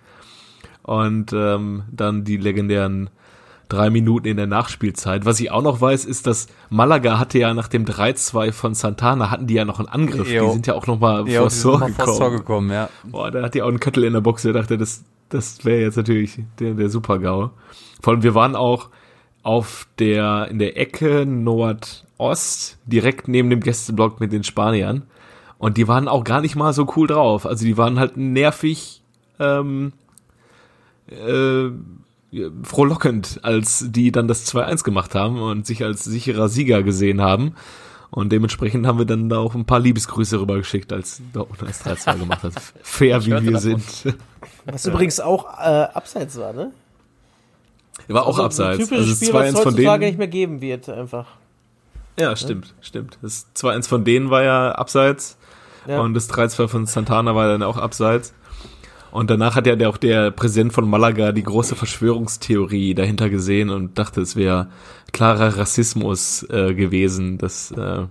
[0.90, 3.12] Und ähm, dann die legendären
[3.68, 5.24] drei Minuten in der Nachspielzeit.
[5.24, 9.30] Was ich auch noch weiß, ist, dass Malaga hatte ja nach dem 3-2 von Santana,
[9.30, 10.32] hatten die ja noch einen Angriff.
[10.32, 10.48] Jo.
[10.48, 12.70] Die sind ja auch noch mal Ja, vors Tor mal vors Tor gekommen.
[12.70, 12.90] gekommen, ja.
[13.04, 14.42] Boah, da hat die auch einen Köttel in der Box.
[14.42, 17.52] Der dachte, das, das wäre jetzt natürlich der, der Super-GAU.
[18.02, 18.90] Vor allem, wir waren auch
[19.44, 25.04] auf der, in der Ecke Nordost, direkt neben dem Gästeblock mit den Spaniern.
[25.60, 27.46] Und die waren auch gar nicht mal so cool drauf.
[27.46, 29.04] Also die waren halt nervig,
[29.40, 29.94] ähm,
[31.12, 31.72] äh,
[32.64, 37.56] frohlockend, als die dann das 2-1 gemacht haben und sich als sicherer Sieger gesehen haben.
[38.12, 42.20] Und dementsprechend haben wir dann da auch ein paar Liebesgrüße rübergeschickt, als Dortmund das 3-2
[42.20, 42.54] gemacht hat.
[42.82, 43.84] Fair, wie wir sind.
[44.66, 46.72] Was übrigens auch äh, abseits war, ne?
[48.08, 48.80] War auch Also abseits.
[48.80, 51.28] Ein typisches Also Spiel, was 2-1 von heutzutage nicht mehr geben wird, einfach.
[52.20, 53.18] Ja, stimmt, stimmt.
[53.22, 55.38] Das 2-1 von denen war ja abseits.
[55.88, 56.02] Ja.
[56.02, 58.34] Und das 3-2 von Santana war dann auch abseits.
[59.12, 63.70] Und danach hat ja der, auch der Präsident von Malaga die große Verschwörungstheorie dahinter gesehen
[63.70, 64.68] und dachte, es wäre
[65.12, 68.06] klarer Rassismus äh, gewesen, dass äh,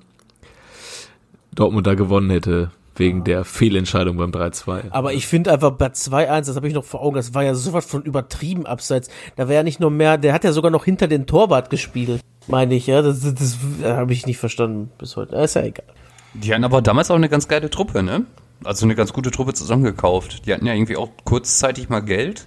[1.54, 4.90] Dortmund da gewonnen hätte wegen der Fehlentscheidung beim 3-2.
[4.90, 7.54] Aber ich finde einfach bei 2-1, das habe ich noch vor Augen, das war ja
[7.54, 9.08] sowas von übertrieben abseits.
[9.36, 12.20] Da wäre ja nicht nur mehr, der hat ja sogar noch hinter den Torwart gespielt,
[12.48, 13.02] meine ich, ja.
[13.02, 15.36] Das, das, das habe ich nicht verstanden bis heute.
[15.36, 15.86] Ist ja egal.
[16.34, 18.24] Die hatten aber damals auch eine ganz geile Truppe, ne?
[18.64, 20.46] Also eine ganz gute Truppe zusammengekauft.
[20.46, 22.46] Die hatten ja irgendwie auch kurzzeitig mal Geld.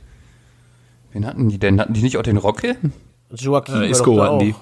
[1.13, 1.79] Wen hatten die denn?
[1.79, 2.75] Hatten die nicht auch den Rocke?
[3.33, 4.55] Joaquin Äh, Isco hatten auch, die.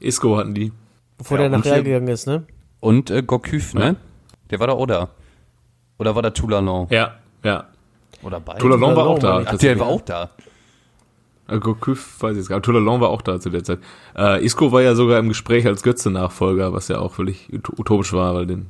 [0.00, 0.72] Isco hatten die.
[1.18, 2.44] bevor Ja, der nach Real gegangen ist, ne?
[2.80, 3.84] Und äh, Gourcuff, ne?
[3.84, 3.94] Ja.
[4.50, 5.10] Der war da oder?
[5.98, 6.86] Oder war da Toulalon?
[6.90, 7.66] Ja, ja.
[8.22, 8.58] Oder beide?
[8.60, 9.42] Toulalon war auch da.
[9.44, 10.30] Ach, der war auch da.
[11.48, 12.64] Äh, Gourcuff weiß ich jetzt gar nicht.
[12.64, 13.78] Toulalon war auch da zu der Zeit.
[14.16, 18.12] Äh, Isco war ja sogar im Gespräch als Götze-Nachfolger, was ja auch völlig ut- utopisch
[18.12, 18.66] war, weil den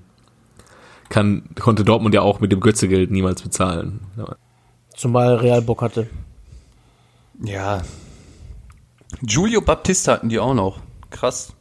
[1.12, 4.00] kann, konnte Dortmund ja auch mit dem Götze-Geld niemals bezahlen.
[4.96, 6.08] Zumal Real Bock hatte.
[7.44, 7.82] Ja.
[9.20, 10.78] Giulio Baptista hatten die auch noch.
[11.10, 11.52] Krass.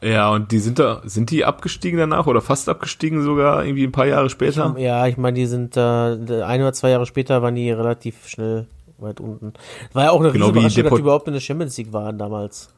[0.00, 3.90] Ja, und die sind da, sind die abgestiegen danach oder fast abgestiegen sogar irgendwie ein
[3.90, 4.76] paar Jahre später?
[4.78, 8.68] Ja, ich meine, die sind äh, ein oder zwei Jahre später waren die relativ schnell
[8.98, 9.54] weit unten.
[9.92, 12.68] War ja auch eine Genau Überraschung, dass die überhaupt in der Champions League waren damals.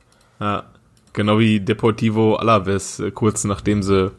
[0.41, 0.65] Ja.
[1.13, 4.13] Genau wie Deportivo Alaves, äh, kurz nachdem sie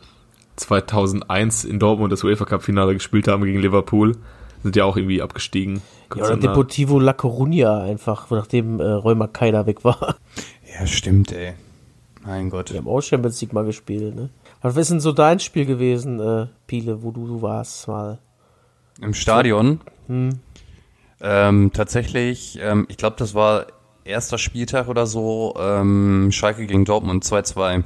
[0.57, 4.17] 2001 in Dortmund das UEFA Cup Finale gespielt haben gegen Liverpool,
[4.63, 5.81] sind ja auch irgendwie abgestiegen.
[6.15, 6.37] Ja, oder.
[6.37, 10.17] Deportivo La Coruña einfach, nachdem äh, Römer Keider weg war.
[10.79, 11.53] Ja, stimmt, ey.
[12.23, 12.71] Mein Gott.
[12.71, 14.29] Die haben auch Champions League mal gespielt, ne?
[14.61, 18.19] Was ist denn so dein Spiel gewesen, äh, Piele, wo du, du warst mal?
[19.01, 19.79] Im Stadion.
[21.21, 23.67] Ähm, tatsächlich, ähm, ich glaube, das war
[24.03, 27.83] erster Spieltag oder so, ähm, Schalke gegen Dortmund 2-2.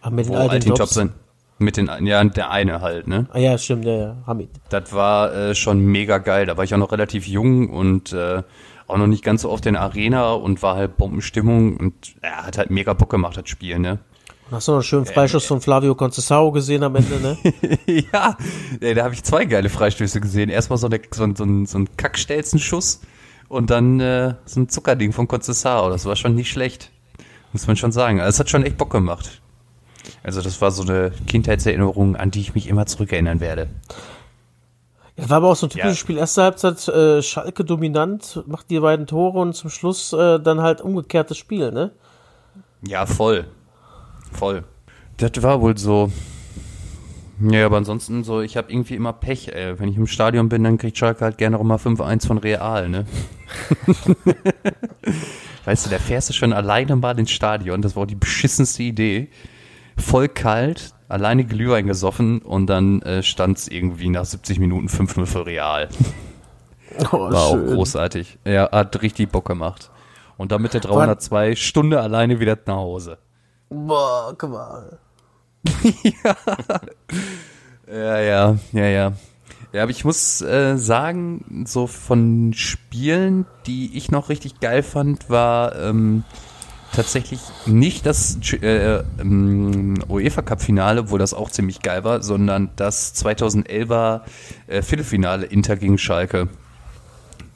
[0.00, 0.78] Ah, mit den Wo alten Altin Jobs.
[0.78, 1.12] Top sind.
[1.58, 3.26] Mit den, ja, der eine halt, ne?
[3.32, 4.50] Ah ja, stimmt, ja, Hamid.
[4.68, 6.44] Das war äh, schon mega geil.
[6.44, 8.42] Da war ich auch noch relativ jung und äh,
[8.86, 12.44] auch noch nicht ganz so oft in der Arena und war halt Bombenstimmung und ja,
[12.44, 13.98] hat halt mega Bock gemacht, das Spiel, ne?
[14.48, 17.36] Und hast du noch einen schönen Freischuss von Flavio Concesao gesehen am Ende, ne?
[18.12, 18.36] ja,
[18.80, 20.50] ey, da habe ich zwei geile Freistöße gesehen.
[20.50, 23.00] Erstmal so, eine, so, ein- so, ein, so ein Kackstelzenschuss
[23.48, 25.88] und dann äh, so ein Zuckerding von Concesao.
[25.88, 26.92] Das war schon nicht schlecht.
[27.52, 28.20] Muss man schon sagen.
[28.20, 29.40] Also, es hat schon echt Bock gemacht.
[30.22, 33.68] Also das war so eine Kindheitserinnerung, an die ich mich immer zurückerinnern werde.
[35.16, 35.96] Das war aber auch so ein typisches Ja.
[36.00, 36.18] Spiel.
[36.18, 40.80] Erste Halbzeit äh, Schalke dominant, macht die beiden Tore und zum Schluss äh, dann halt
[40.82, 41.90] umgekehrtes Spiel, ne?
[42.86, 43.46] Ja, voll.
[44.32, 44.64] Voll.
[45.16, 46.12] Das war wohl so.
[47.40, 49.78] Ja, aber ansonsten so, ich habe irgendwie immer Pech, ey.
[49.78, 52.88] Wenn ich im Stadion bin, dann kriegt Schalke halt gerne auch mal 5-1 von Real,
[52.88, 53.06] ne?
[55.64, 58.82] weißt du, da fährst du schon alleine mal ins Stadion, das war auch die beschissenste
[58.82, 59.28] Idee.
[59.96, 65.46] Voll kalt, alleine Glühwein gesoffen und dann äh, stand's irgendwie nach 70 Minuten 5-0 für
[65.46, 65.88] Real.
[67.12, 68.38] Oh, War auch großartig.
[68.46, 69.90] Ja, hat richtig Bock gemacht.
[70.38, 73.18] Und dann mit der 302 Stunde alleine wieder nach Hause.
[73.68, 74.98] Boah, guck mal.
[77.88, 79.12] Ja, ja, ja, ja.
[79.72, 85.28] Ja, aber ich muss äh, sagen, so von Spielen, die ich noch richtig geil fand,
[85.28, 86.24] war ähm,
[86.96, 92.70] tatsächlich nicht das äh, ähm, UEFA Cup Finale, wo das auch ziemlich geil war, sondern
[92.76, 94.22] das 2011er
[94.66, 96.48] äh, Viertelfinale Inter gegen Schalke,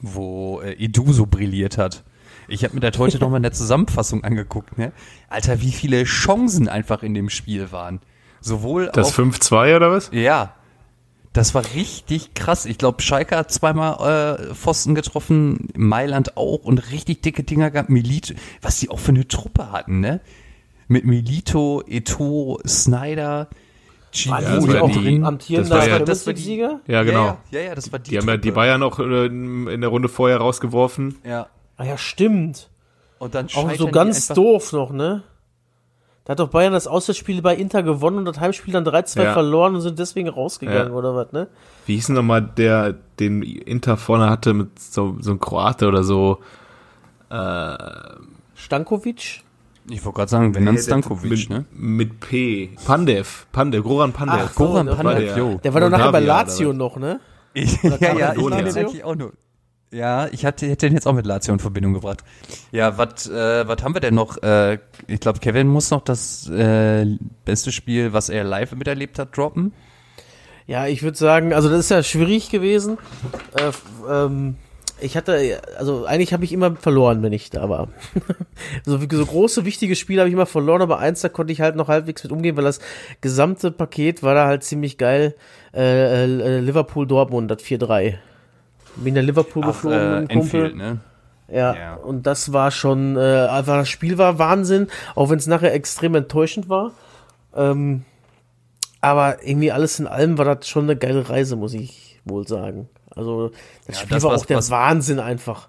[0.01, 2.03] wo äh, Edu so brilliert hat.
[2.47, 4.91] Ich habe mir das heute nochmal in der Zusammenfassung angeguckt, ne?
[5.29, 8.01] Alter, wie viele Chancen einfach in dem Spiel waren.
[8.41, 10.09] Sowohl Das auf 5-2 oder was?
[10.13, 10.53] ja.
[11.33, 12.65] Das war richtig krass.
[12.65, 17.89] Ich glaube, Schalke hat zweimal äh, Pfosten getroffen, Mailand auch und richtig dicke Dinger gehabt.
[17.89, 20.19] Milit, was die auch für eine Truppe hatten, ne?
[20.89, 23.47] mit Milito, Eto, Snyder,
[24.11, 26.81] Ja, das nicht war auch die- amtierender das war ja- das war die- Sieger?
[26.85, 27.25] Ja, genau.
[27.25, 28.09] Ja, ja, ja, das war die.
[28.11, 28.55] Die haben ja die Truppe.
[28.55, 31.15] Bayern auch äh, in der Runde vorher rausgeworfen.
[31.23, 31.47] Ja.
[31.77, 32.67] Ah ja, stimmt.
[33.19, 35.23] Und dann Auch so ganz doof noch, ne?
[36.23, 39.33] Da hat doch Bayern das Auswärtsspiel bei Inter gewonnen und das Heimspiel dann 3-2 Ja.
[39.33, 40.93] verloren und sind deswegen rausgegangen Ja.
[40.97, 41.47] oder was, ne?
[41.87, 46.03] Wie hieß denn nochmal der, den Inter vorne hatte mit so, so einem Kroate oder
[46.03, 46.37] so?
[48.55, 49.41] Stankovic?
[49.89, 51.65] Ich wollte gerade sagen, wenn dann Nee, der- Stankovic, mit, ne?
[51.71, 52.69] Mit P.
[52.85, 53.47] Pandev.
[53.51, 54.39] Pandev, Goran Pandev.
[54.51, 55.59] Ach, Goran Pandev, jo.
[55.63, 57.19] Der war doch nachher bei Lazio noch, ne?
[57.53, 59.33] Ich, ja, ja, ich eigentlich auch nur.
[59.91, 62.23] Ja, ich hatte, hätte den jetzt auch mit Lazio in Verbindung gebracht.
[62.71, 64.41] Ja, was äh, was haben wir denn noch?
[64.41, 67.05] Äh, ich glaube, Kevin muss noch das äh,
[67.43, 69.73] beste Spiel, was er live miterlebt hat, droppen.
[70.65, 72.97] Ja, ich würde sagen, also das ist ja schwierig gewesen.
[73.53, 73.71] Äh,
[74.09, 74.55] ähm,
[75.01, 77.89] ich hatte, also eigentlich habe ich immer verloren, wenn ich da war.
[78.85, 81.75] so, so große, wichtige Spiele habe ich immer verloren, aber eins, da konnte ich halt
[81.75, 82.79] noch halbwegs mit umgehen, weil das
[83.19, 85.35] gesamte Paket war da halt ziemlich geil.
[85.73, 88.19] Äh, äh, Liverpool-Dortmund, das 4-3.
[88.95, 90.61] Bin in Liverpool geflogen äh, mit einem Kumpel.
[90.65, 90.99] Enfield, ne?
[91.47, 91.93] Ja, Ja.
[91.95, 96.15] und das war schon, äh, einfach das Spiel war Wahnsinn, auch wenn es nachher extrem
[96.15, 96.91] enttäuschend war.
[97.55, 98.03] Ähm,
[99.01, 102.87] aber irgendwie alles in allem war das schon eine geile Reise, muss ich wohl sagen.
[103.15, 103.49] Also
[103.87, 105.67] das Ja, Spiel das, war was- auch der was- Wahnsinn einfach.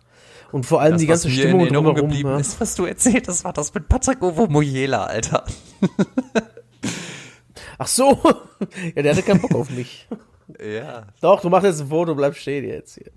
[0.53, 2.09] Und vor allem Das, die ganze was mir Stimmung in Erinnerung drumherum.
[2.11, 2.37] geblieben Ja.
[2.39, 5.45] ist, was du erzählt hast, war das mit Patrick Ovo Mojela, Alter.
[7.79, 8.19] Ach so,
[8.95, 10.07] ja, der hatte keinen Bock auf mich.
[10.61, 11.07] Ja.
[11.21, 13.11] Doch, du machst jetzt ein Foto, bleib stehen jetzt hier.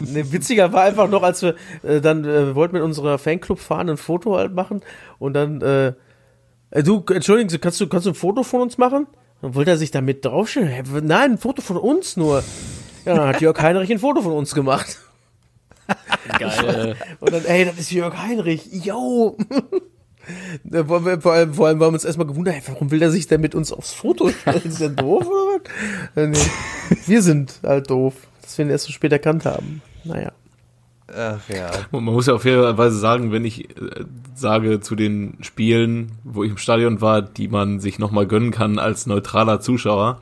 [0.12, 3.88] ne, witziger war einfach noch, als wir äh, dann äh, wollten mit unserer Fanclub fahren,
[3.88, 4.82] ein Foto halt machen
[5.18, 5.92] und dann äh,
[6.74, 9.06] äh, du, entschuldigen Sie, kannst du, kannst du ein Foto von uns machen?
[9.40, 10.68] Dann wollte er sich da mit draufstellen.
[10.68, 12.42] Hä, Nein, ein Foto von uns nur.
[13.04, 14.98] Ja, dann hat Jörg Heinrich ein Foto von uns gemacht.
[16.38, 16.96] Geil.
[17.20, 18.66] Und dann, ey, das ist Jörg Heinrich.
[18.72, 19.36] Yo!
[20.64, 23.26] Wollen wir- Vor allem, vor allem haben wir uns erstmal gewundert, warum will er sich
[23.26, 24.62] denn mit uns aufs Foto stellen?
[24.64, 26.22] Ist der doof oder was?
[26.22, 26.96] Äh, nee.
[27.06, 29.82] Wir sind halt doof, dass wir ihn erst so spät erkannt haben.
[30.04, 30.32] Naja.
[31.08, 31.70] Ach ja.
[31.92, 34.04] Man muss ja auf jeden Weise sagen, wenn ich äh,
[34.34, 38.78] sage zu den Spielen, wo ich im Stadion war, die man sich nochmal gönnen kann
[38.78, 40.20] als neutraler Zuschauer,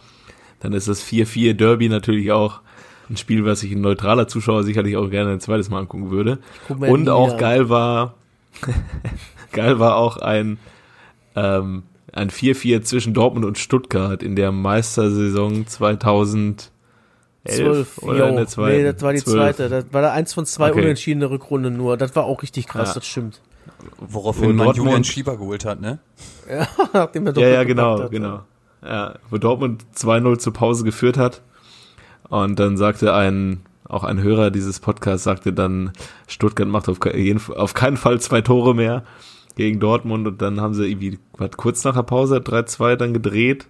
[0.60, 2.60] dann ist das 4-4 Derby natürlich auch
[3.10, 6.38] ein Spiel, was sich ein neutraler Zuschauer sicherlich auch gerne ein zweites Mal angucken würde.
[6.68, 7.38] Und auch an.
[7.38, 8.14] geil war,
[9.52, 10.58] geil war auch ein,
[11.36, 11.82] ähm,
[12.12, 16.70] ein 4-4 zwischen Dortmund und Stuttgart in der Meistersaison 2011
[17.48, 17.98] Zwölf.
[18.02, 18.76] oder in der zweiten.
[18.82, 19.56] Nee, das war die 12.
[19.56, 19.68] zweite.
[19.68, 20.82] Das war da eins von zwei Okay.
[20.82, 21.96] unentschiedene Rückrunde nur.
[21.96, 22.94] Das war auch richtig krass, Ja.
[22.94, 23.40] das stimmt.
[23.98, 25.98] Woraufhin Wo man Dortmund- Julian Schieber geholt hat, ne?
[26.92, 28.10] Nachdem er Ja, ja, genau, hat.
[28.10, 28.40] genau.
[28.84, 31.40] Ja, wo Dortmund 2-0 zur Pause geführt hat.
[32.28, 35.92] Und dann sagte ein, auch ein Hörer dieses Podcasts sagte dann,
[36.26, 39.04] Stuttgart macht auf, jeden, auf keinen Fall zwei Tore mehr
[39.54, 40.26] gegen Dortmund.
[40.26, 43.66] Und dann haben sie irgendwie, was, kurz nach der Pause 3-2 dann gedreht.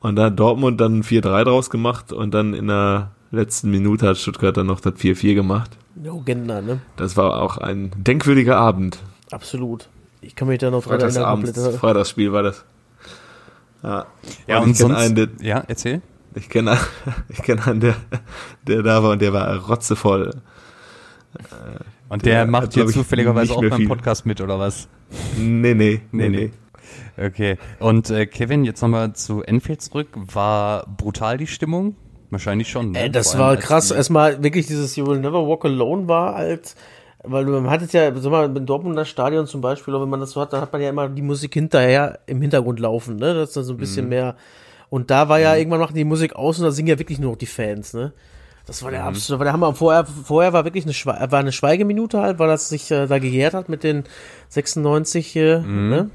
[0.00, 2.12] Und dann hat Dortmund dann 4-3 draus gemacht.
[2.12, 5.70] Und dann in der letzten Minute hat Stuttgart dann noch das 4-4 gemacht.
[6.02, 6.80] Jo, Gender, ne?
[6.96, 8.98] Das war auch ein denkwürdiger Abend.
[9.30, 9.88] Absolut.
[10.20, 11.12] Ich kann mich da noch dran erinnern.
[11.12, 11.80] Freitagsabends, komplett.
[11.80, 12.64] Freitagsspiel war das.
[13.82, 14.06] Ja,
[14.46, 16.00] Ja, und, und sonst, einen, der, ja, erzähl.
[16.34, 16.78] Ich kenne
[17.28, 17.96] ich kenn einen, der,
[18.66, 20.30] der da war und der war rotzevoll.
[22.12, 23.88] Und Der der, macht ich, zufälligerweise auch beim viel.
[23.88, 24.86] Podcast mit, oder was?
[25.38, 26.50] Nee, nee, nee, Nee, nee.
[27.16, 27.56] Okay.
[27.78, 30.08] Und äh, Kevin, jetzt nochmal zu Enfield zurück.
[30.14, 31.96] War brutal die Stimmung?
[32.28, 32.90] Wahrscheinlich schon.
[32.90, 33.04] Ne?
[33.04, 33.90] Ey, das war als krass.
[33.90, 36.74] Erstmal wirklich dieses You Will Never Walk Alone war halt,
[37.24, 40.20] weil du man hat es ja, sag mal, im Dortmunder Stadion zum Beispiel, wenn man
[40.20, 43.32] das so hat, dann hat man ja immer die Musik hinterher im Hintergrund laufen, ne?
[43.32, 44.36] Das ist dann so ein bisschen mehr.
[44.90, 47.30] Und da war ja irgendwann machen die Musik aus und da singen ja wirklich nur
[47.30, 48.12] noch die Fans, ne?
[48.66, 49.74] Das war der absolute, war der Hammer.
[49.74, 53.18] Vorher, vorher war wirklich eine, Schwe war eine Schweigeminute halt, weil das sich äh, da
[53.18, 54.04] gejährt hat mit den
[54.48, 56.10] 96, äh, ne?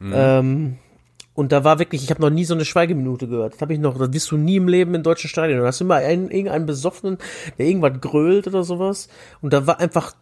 [0.00, 0.78] Ähm,
[1.34, 3.54] und da war wirklich, ich habe noch nie so eine Schweigeminute gehört.
[3.54, 5.60] Das habe ich noch, das wirst du nie im Leben in deutschen Stadien.
[5.60, 7.18] Da hast du immer einen, irgendeinen Besoffenen,
[7.58, 9.08] der irgendwas grölt oder sowas.
[9.40, 10.14] Und da war einfach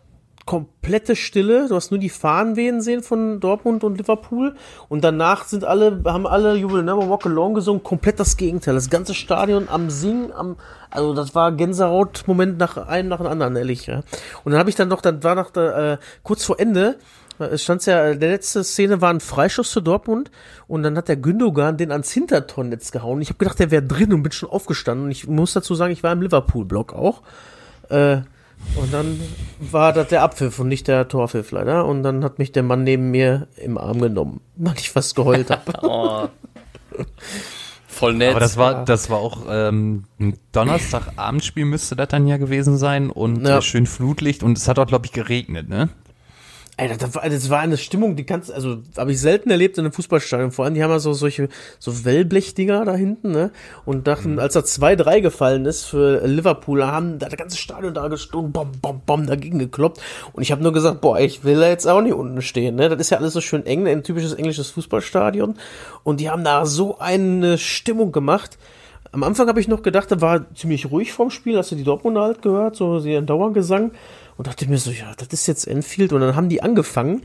[0.47, 1.68] komplette Stille.
[1.68, 4.55] Du hast nur die Fahnenwehen sehen von Dortmund und Liverpool.
[4.88, 7.82] Und danach sind alle, haben alle You Will Never Walk Alone gesungen.
[7.82, 8.74] Komplett das Gegenteil.
[8.74, 10.57] Das ganze Stadion am Singen, am,
[10.90, 13.86] also das war Gänsehaut-Moment nach einem nach dem anderen, ehrlich.
[13.86, 14.03] Ja.
[14.44, 16.97] Und dann habe ich dann noch, dann war nach der, äh, kurz vor Ende,
[17.38, 20.30] es stand ja, der letzte Szene war ein Freischuss für Dortmund
[20.68, 23.20] und dann hat der Gündogan den ans Hintertornetz gehauen.
[23.20, 25.07] Ich habe gedacht, der wäre drin und bin schon aufgestanden.
[25.07, 27.22] Und ich muss dazu sagen, ich war im Liverpool-Block auch.
[27.90, 28.22] Äh,
[28.76, 29.20] und dann
[29.61, 31.86] war das der Abpfiff und nicht der Torpfiff leider.
[31.86, 35.50] Und dann hat mich der Mann neben mir im Arm genommen, weil ich fast geheult
[35.50, 35.72] habe.
[35.82, 36.28] Oh.
[37.88, 38.30] Voll nett.
[38.30, 43.11] Aber das war, das war auch ähm, ein Donnerstagabendspiel müsste das dann ja gewesen sein
[43.11, 43.62] und Ja.
[43.62, 45.88] schön Flutlicht und es hat auch, glaube ich, geregnet, ne?
[46.79, 49.85] Ey, das war, das war eine Stimmung, die kannst, also habe ich selten erlebt in
[49.87, 50.53] einem Fußballstadion.
[50.53, 51.49] Vor allem, die haben ja so solche
[51.79, 53.51] so Wellblechdinger da hinten, ne?
[53.87, 54.39] Und dachten, mhm.
[54.41, 58.72] als da 2-3 gefallen ist für Liverpool, haben da das ganze Stadion da gestanden, bom,
[58.83, 60.03] bom, bom, dagegen gekloppt.
[60.35, 62.91] Und ich habe nur gesagt, boah, ich will da jetzt auch nicht unten stehen, ne?
[62.91, 65.55] Das ist ja alles so schön eng, ein typisches englisches Fußballstadion.
[66.05, 68.59] Und die haben da so eine Stimmung gemacht.
[69.12, 71.85] Am Anfang habe ich noch gedacht, da war ziemlich ruhig vorm Spiel, hast du die
[71.85, 73.93] Dortmunder halt gehört, so sie Dauergesang
[74.37, 77.22] und dachte mir so, ja, das ist jetzt Enfield und dann haben die angefangen.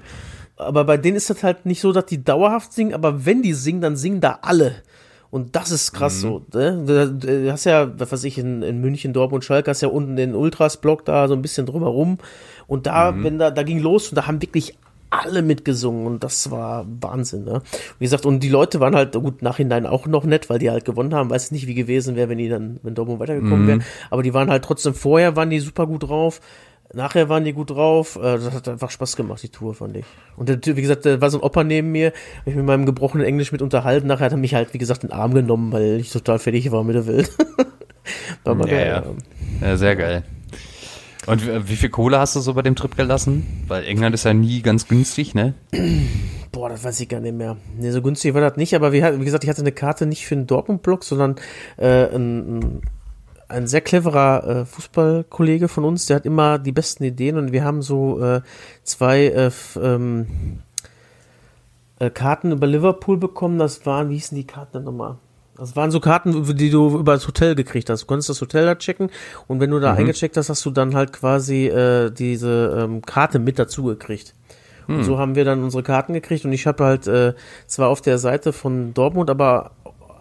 [0.57, 3.53] Aber bei denen ist das halt nicht so, dass die dauerhaft singen, aber wenn die
[3.53, 4.75] singen, dann singen da alle.
[5.31, 6.19] Und das ist krass mhm.
[6.19, 6.45] so.
[6.53, 7.17] Ne?
[7.17, 10.35] Du hast ja, was weiß ich, in, in München, Dortmund, Schalke, hast ja unten den
[10.35, 12.17] Ultras-Block da so ein bisschen drüber rum.
[12.67, 13.23] Und da, mhm.
[13.23, 14.77] wenn da, da ging los und da haben wirklich
[15.09, 17.61] alle mitgesungen und das war Wahnsinn, ne?
[17.99, 20.85] Wie gesagt, und die Leute waren halt gut nachhinein auch noch nett, weil die halt
[20.85, 21.29] gewonnen haben.
[21.29, 23.67] Weiß nicht, wie gewesen wäre, wenn die dann, wenn Dortmund weitergekommen mhm.
[23.67, 23.79] wäre.
[24.09, 26.39] Aber die waren halt trotzdem vorher, waren die super gut drauf.
[26.93, 28.17] Nachher waren die gut drauf.
[28.17, 30.05] Äh, das hat einfach Spaß gemacht, die Tour, fand ich.
[30.35, 32.85] Und der, wie gesagt, da war so ein Opa neben mir, hab ich mit meinem
[32.85, 34.07] gebrochenen Englisch mit unterhalten.
[34.07, 36.71] Nachher hat er mich halt, wie gesagt, in den Arm genommen, weil ich total fertig
[36.71, 37.31] war mit der Welt.
[38.43, 39.03] war mal ja, geil.
[39.61, 39.67] Ja.
[39.67, 40.23] ja, sehr geil.
[41.27, 43.65] Und wie viel Kohle hast du so bei dem Trip gelassen?
[43.67, 45.53] Weil England ist ja nie ganz günstig, ne?
[46.51, 47.57] Boah, das weiß ich gar nicht mehr.
[47.77, 50.25] Ne, so günstig war das nicht, aber wie, wie gesagt, ich hatte eine Karte nicht
[50.25, 51.35] für einen Dortmund-Block, sondern
[51.77, 52.81] äh, ein, ein
[53.51, 57.63] ein sehr cleverer äh, Fußballkollege von uns, der hat immer die besten Ideen und wir
[57.63, 58.41] haben so äh,
[58.83, 60.59] zwei äh, ähm,
[61.99, 63.59] äh, Karten über Liverpool bekommen.
[63.59, 65.17] Das waren, wie hießen die Karten denn nochmal?
[65.57, 68.03] Das waren so Karten, die du über das Hotel gekriegt hast.
[68.03, 69.11] Du konntest das Hotel da checken
[69.47, 69.99] und wenn du da mhm.
[69.99, 74.33] eingecheckt hast, hast du dann halt quasi äh, diese ähm, Karte mit dazu gekriegt.
[74.87, 75.03] Und hm.
[75.03, 77.35] so haben wir dann unsere Karten gekriegt und ich habe halt äh,
[77.67, 79.71] zwar auf der Seite von Dortmund, aber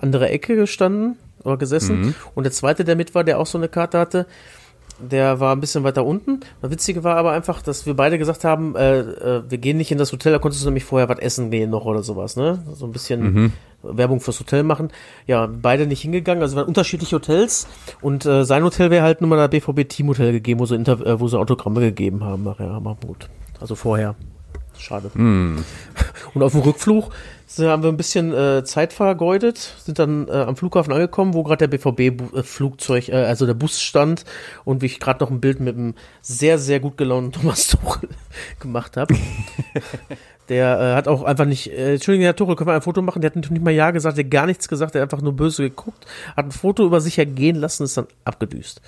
[0.00, 2.00] andere Ecke gestanden oder gesessen.
[2.00, 2.14] Mhm.
[2.34, 4.26] Und der zweite, der mit war, der auch so eine Karte hatte,
[5.00, 6.40] der war ein bisschen weiter unten.
[6.60, 9.90] Das Witzige war aber einfach, dass wir beide gesagt haben, äh, äh, wir gehen nicht
[9.90, 12.62] in das Hotel, da konntest du nämlich vorher was essen gehen noch oder sowas, ne?
[12.74, 13.52] So ein bisschen mhm.
[13.82, 14.90] Werbung fürs Hotel machen.
[15.26, 17.66] Ja, beide nicht hingegangen, also waren unterschiedliche Hotels
[18.00, 21.04] und äh, sein Hotel wäre halt nur mal der BVB Teamhotel gegeben, wo sie, Inter
[21.06, 23.28] äh, wo sie Autogramme gegeben haben nachher, aber gut.
[23.60, 24.16] Also vorher.
[24.80, 25.10] Schade.
[25.14, 25.62] Mm.
[26.34, 27.10] Und auf dem Rückflug
[27.58, 31.68] haben wir ein bisschen äh, Zeit vergeudet, sind dann äh, am Flughafen angekommen, wo gerade
[31.68, 34.24] der BVB-Flugzeug, äh, also der Bus stand
[34.64, 38.08] und wie ich gerade noch ein Bild mit einem sehr, sehr gut gelaunten Thomas Tuchel
[38.60, 39.14] gemacht habe.
[40.48, 43.20] der äh, hat auch einfach nicht, äh, Entschuldigung, Herr Tuchel, können wir ein Foto machen?
[43.20, 45.34] Der hat nicht mal Ja gesagt, der hat gar nichts gesagt, der hat einfach nur
[45.34, 46.06] böse geguckt,
[46.36, 48.80] hat ein Foto über sich ergehen lassen, ist dann abgedüst.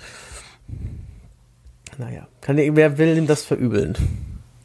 [1.97, 3.95] Naja, kann, wer will ihm das verübeln?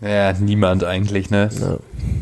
[0.01, 1.49] Ja, niemand eigentlich, ne?
[1.61, 1.78] Ja,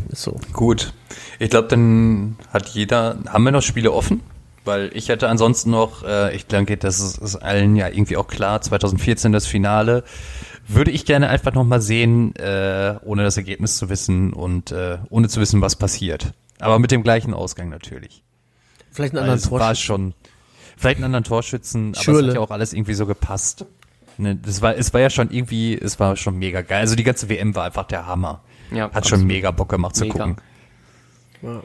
[0.08, 0.40] ist so.
[0.52, 0.92] Gut.
[1.38, 3.18] Ich glaube, dann hat jeder.
[3.28, 4.22] Haben wir noch Spiele offen?
[4.64, 8.26] Weil ich hätte ansonsten noch, äh, ich denke, das ist, ist allen ja irgendwie auch
[8.26, 10.02] klar, 2014 das Finale.
[10.66, 15.28] Würde ich gerne einfach nochmal sehen, äh, ohne das Ergebnis zu wissen und äh, ohne
[15.28, 16.32] zu wissen, was passiert.
[16.58, 18.24] Aber mit dem gleichen Ausgang natürlich.
[18.90, 19.60] Vielleicht einen anderen Torschützen.
[19.60, 20.14] War schon,
[20.76, 22.20] vielleicht einen anderen Torschützen, aber Schürle.
[22.20, 23.66] es hat ja auch alles irgendwie so gepasst.
[24.18, 26.80] Ne, das war, es war ja schon irgendwie, es war schon mega geil.
[26.80, 28.42] Also die ganze WM war einfach der Hammer.
[28.70, 29.20] Ja, Hat absolut.
[29.20, 30.12] schon mega Bock gemacht mega.
[30.12, 30.36] zu gucken.
[31.42, 31.62] Ja.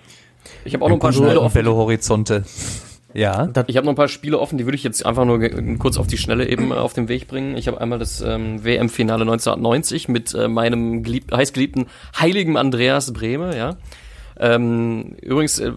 [0.65, 1.53] Ich habe auch noch ein paar Spiele offen.
[1.53, 2.43] Belo Horizonte.
[3.13, 3.49] Ja.
[3.67, 5.39] Ich habe noch ein paar Spiele offen, die würde ich jetzt einfach nur
[5.79, 7.57] kurz auf die Schnelle eben äh, auf den Weg bringen.
[7.57, 11.87] Ich habe einmal das ähm, WM-Finale 1990 mit äh, meinem gelieb heißgeliebten
[12.17, 13.75] heiligen Andreas Brehme, ja.
[14.39, 15.73] Ähm, übrigens, äh,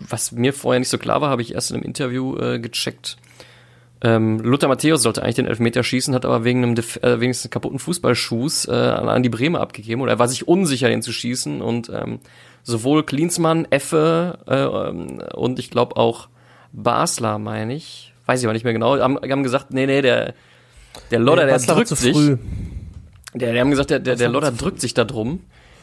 [0.00, 3.18] was mir vorher nicht so klar war, habe ich erst in einem Interview äh, gecheckt.
[4.04, 7.78] Ähm, Lothar Matthäus sollte eigentlich den Elfmeter schießen, hat aber wegen einem äh, wenigstens kaputten
[7.78, 10.02] Fußballschuhs äh, an die Bremer abgegeben.
[10.02, 11.62] Oder er war sich unsicher, den zu schießen.
[11.62, 12.20] Und ähm,
[12.62, 16.28] sowohl Klinsmann, Effe äh, ähm, und ich glaube auch
[16.72, 20.34] Basler, meine ich, weiß ich aber nicht mehr genau, haben, haben gesagt, nee, nee, der
[21.10, 22.16] der Lodder, der, der drückt sich.
[23.34, 25.40] Der, der haben gesagt, der, der, der Lodder drückt sich da drum.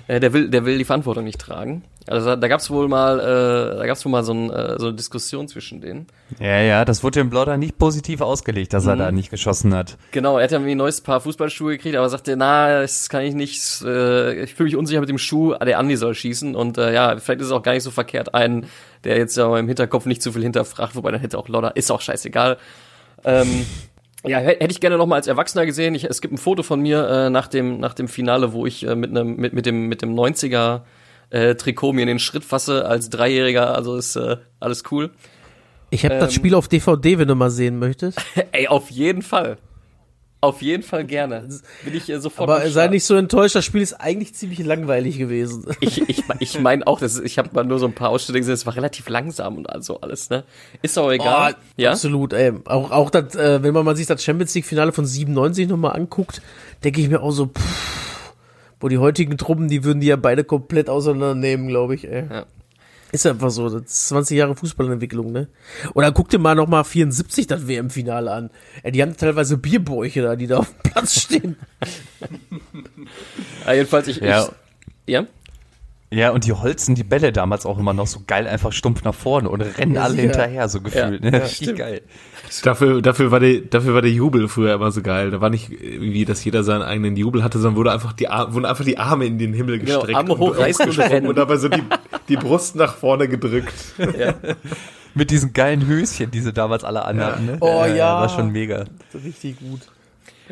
[0.07, 1.83] Äh, der will, der will die Verantwortung nicht tragen.
[2.07, 4.95] Also da gab's wohl mal, äh, da gab's wohl mal so, ein, äh, so eine
[4.95, 6.07] Diskussion zwischen denen.
[6.39, 8.89] Ja, ja, das wurde dem Blodder nicht positiv ausgelegt, dass mhm.
[8.89, 9.97] er da nicht geschossen hat.
[10.11, 13.21] Genau, er hat ja irgendwie ein neues Paar Fußballschuhe gekriegt, aber sagte, na, das kann
[13.21, 16.79] ich nicht, äh, ich fühle mich unsicher mit dem Schuh, der Andi soll schießen und
[16.79, 18.65] äh, ja, vielleicht ist es auch gar nicht so verkehrt, einen,
[19.03, 21.91] der jetzt ja im Hinterkopf nicht zu viel hinterfragt, wobei dann hätte auch Lodder, ist
[21.91, 22.57] auch scheißegal.
[23.23, 23.67] Ähm,
[24.26, 25.95] ja, hätte ich gerne noch mal als Erwachsener gesehen.
[25.95, 28.86] Ich, es gibt ein Foto von mir äh, nach dem nach dem Finale, wo ich
[28.86, 30.82] äh, mit einem mit mit dem mit dem 90er
[31.32, 33.76] äh, Trikot mir in den Schritt fasse als Dreijähriger.
[33.76, 35.11] Also ist äh, alles cool.
[35.89, 38.19] Ich habe ähm, das Spiel auf DVD, wenn du mal sehen möchtest.
[38.51, 39.57] Ey, auf jeden Fall.
[40.43, 41.47] Auf jeden Fall gerne.
[41.85, 42.49] Bin ich äh, sofort.
[42.49, 45.67] Aber sei nicht so enttäuscht, das Spiel ist eigentlich ziemlich langweilig gewesen.
[45.81, 48.39] Ich, ich, ich meine auch, das ist, ich habe mal nur so ein paar Ausschnitte
[48.39, 50.43] gesehen, es war relativ langsam und also alles, ne?
[50.81, 51.53] Ist auch egal.
[51.55, 51.91] Oh, ja?
[51.91, 52.53] Absolut, ey.
[52.65, 55.95] Auch, auch das, äh, wenn man mal sich das Champions League Finale von 97 nochmal
[55.95, 56.41] anguckt,
[56.83, 58.33] denke ich mir auch so, pff,
[58.79, 62.25] Wo die heutigen Truppen, die würden die ja beide komplett auseinandernehmen, glaube ich, ey.
[62.31, 62.45] Ja.
[63.12, 65.47] Ist einfach so, das ist 20 Jahre Fußballentwicklung, ne?
[65.93, 68.49] Oder guck dir mal nochmal 74 das WM-Finale an.
[68.84, 71.57] Ey, die haben teilweise Bierbäuche da, die da auf dem Platz stehen.
[73.66, 74.47] Ah, jedenfalls, ich, Ja.
[75.05, 75.26] ich ja.
[76.14, 79.16] Ja, und die holzen die Bälle damals auch immer noch so geil einfach stumpf nach
[79.16, 80.24] vorne und rennen Ja, alle sicher.
[80.24, 81.24] hinterher, so gefühlt.
[81.24, 81.41] ne?
[81.41, 82.01] Richtig geil.
[82.64, 85.32] Dafür, dafür, war der, dafür war der Jubel früher immer so geil.
[85.32, 88.53] Da war nicht irgendwie, dass jeder seinen eigenen Jubel hatte, sondern wurde einfach die, Ar
[88.53, 90.18] wurden einfach die Arme in den Himmel Genau, gestreckt.
[90.18, 91.28] Arme und hochreißen und rennen.
[91.28, 91.82] und dabei so die,
[92.32, 93.73] die Brust nach vorne gedrückt.
[95.13, 97.45] Mit diesen geilen Höschen, die sie damals alle anhatten.
[97.45, 97.57] Ne?
[97.59, 98.21] Oh, ja.
[98.21, 98.86] War schon mega.
[99.13, 99.82] Richtig gut.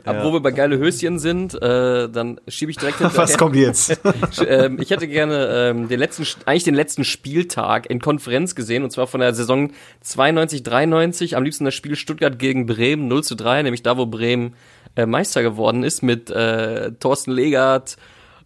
[0.06, 3.24] Aber wo wir bei geile Höschen sind, äh, dann schiebe ich direkt hinterher.
[3.24, 4.00] Was kommt jetzt?
[4.48, 8.92] ähm, ich hätte gerne ähm, den letzten, eigentlich den letzten Spieltag in Konferenz gesehen, und
[8.92, 9.72] zwar von der Saison
[10.02, 11.36] 92, 93.
[11.36, 14.56] Am liebsten das Spiel Stuttgart gegen Bremen 0 zu 3, nämlich da, wo Bremen
[14.96, 17.98] äh, Meister geworden ist mit äh, Thorsten Legert,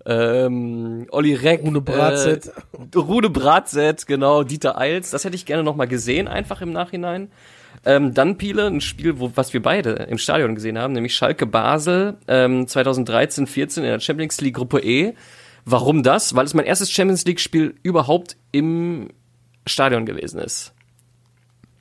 [0.05, 2.47] ähm, Olli Reck, Rune Bratzett.
[2.47, 5.11] äh, Rune Bratzett, genau, Dieter Eils.
[5.11, 7.31] Das hätte ich gerne noch mal gesehen, einfach im Nachhinein.
[7.85, 11.45] Ähm, dann Piele, ein Spiel, wo, was wir beide im Stadion gesehen haben, nämlich Schalke
[11.45, 15.13] Basel ähm, 2013, 14 in der Champions League Gruppe E.
[15.65, 16.35] Warum das?
[16.35, 19.09] Weil es mein erstes Champions League Spiel überhaupt im
[19.65, 20.73] Stadion gewesen ist.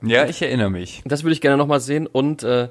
[0.02, 1.02] Ja, ich erinnere mich.
[1.04, 2.06] Das würde ich gerne nochmal sehen.
[2.06, 2.68] Und äh,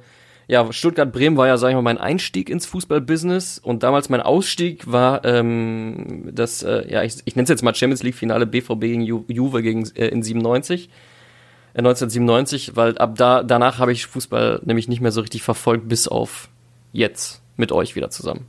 [0.48, 3.60] ja, Stuttgart-Bremen war ja, sag ich mal, mein Einstieg ins Fußballbusiness.
[3.60, 7.74] Und damals mein Ausstieg war ähm, das, äh, ja, ich, ich nenne es jetzt mal
[7.74, 10.90] Champions League-Finale BVB gegen Ju Juve gegen, äh, in 97.
[11.74, 15.88] Äh, 1997, weil ab da danach habe ich Fußball nämlich nicht mehr so richtig verfolgt,
[15.88, 16.50] bis auf
[16.92, 18.48] jetzt mit euch wieder zusammen.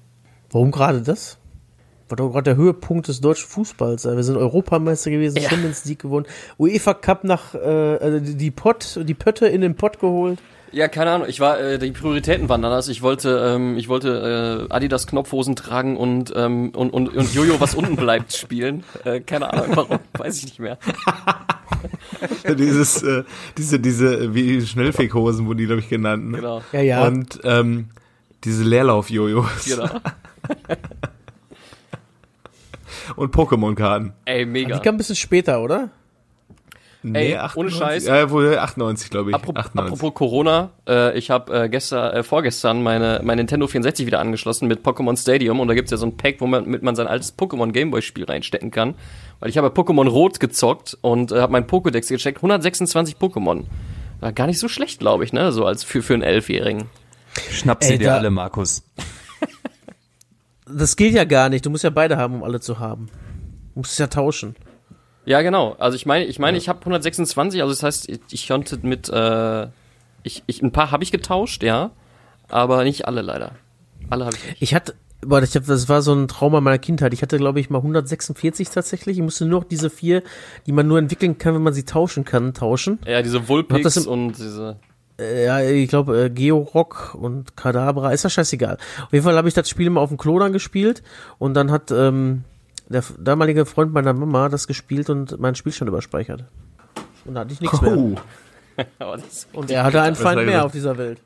[0.50, 1.38] Warum gerade das?
[2.08, 4.04] War doch gerade der Höhepunkt des deutschen Fußballs.
[4.04, 5.48] Wir sind Europameister gewesen, Ja.
[5.48, 6.26] Champions League gewonnen,
[6.58, 10.40] UEFA Cup nach äh, also die Pott, die Pötte in den Pott geholt.
[10.72, 11.28] Ja, keine Ahnung.
[11.28, 12.88] Ich war, äh, die Prioritäten waren anders.
[12.88, 17.60] Ich wollte, ähm, ich wollte äh, Adidas Knopfhosen tragen und ähm, und und, und Jojo
[17.60, 18.82] was unten bleibt spielen.
[19.04, 20.78] Äh, keine Ahnung, warum, weiß ich nicht mehr.
[22.56, 23.24] Dieses, äh,
[23.58, 26.30] diese, diese, wie Schnellfeghosen wurden die, glaube ich, genannt.
[26.30, 26.36] Ne?
[26.38, 27.06] Genau, Ja, ja.
[27.06, 27.88] Und ähm,
[28.44, 29.88] diese Leerlauf-Jojos genau.
[33.16, 34.12] und Pokémon-Karten.
[34.24, 34.76] Ey, mega.
[34.76, 35.90] Die kam ein bisschen später, oder?
[37.04, 38.06] Ey, ohne Scheiß.
[38.06, 39.34] Ja, wohl 98, glaube ich.
[39.34, 39.92] Apropos, 98.
[39.92, 44.68] apropos Corona, äh, ich habe äh, gestern, äh, vorgestern meine mein Nintendo 64 wieder angeschlossen
[44.68, 47.08] mit Pokémon Stadium und da gibt's ja so ein Pack, wo man mit man sein
[47.08, 48.94] altes Pokémon Gameboy Spiel reinstecken kann,
[49.40, 53.64] weil ich habe Pokémon Rot gezockt und äh, habe meinen Pokédex gecheckt, 126 Pokémon.
[54.20, 56.84] War gar nicht so schlecht, glaube ich, ne, so als für für einen Elfjährigen.
[57.50, 58.84] Schnapp sie Ey, dir alle, Markus.
[60.66, 61.66] Das geht ja gar nicht.
[61.66, 63.08] Du musst ja beide haben, um alle zu haben.
[63.74, 64.54] Du musst es ja tauschen.
[65.24, 65.76] Ja, genau.
[65.78, 69.08] Also ich meine, ich meine, ich habe 126, also das heißt, ich, ich konnte mit
[69.08, 69.68] äh,
[70.22, 71.90] ich, ich ein paar habe ich getauscht, ja,
[72.48, 73.52] aber nicht alle leider.
[74.10, 74.62] Alle habe ich nicht.
[74.62, 77.14] Ich hatte, boah, ich hab, das war so ein Trauma meiner Kindheit.
[77.14, 79.18] Ich hatte, glaube ich, mal 146 tatsächlich.
[79.18, 80.22] Ich musste nur noch diese vier,
[80.66, 82.98] die man nur entwickeln kann, wenn man sie tauschen kann, tauschen.
[83.06, 84.76] Ja, diese Vulpix und diese
[85.18, 88.78] Äh, ja, ich glaube, äh, Georock und Kadabra, ist ja scheißegal.
[89.04, 91.02] Auf jeden Fall habe ich das Spiel immer auf dem Klo dann gespielt
[91.38, 92.44] und dann hat ähm,
[92.92, 96.44] der damalige Freund meiner Mama das gespielt und meinen Spielstand überspeichert.
[97.24, 97.96] Und da hatte ich nichts mehr.
[97.96, 98.14] Oh,
[98.98, 101.20] aber das, Und er hatte einen hat Feind mehr auf dieser Welt.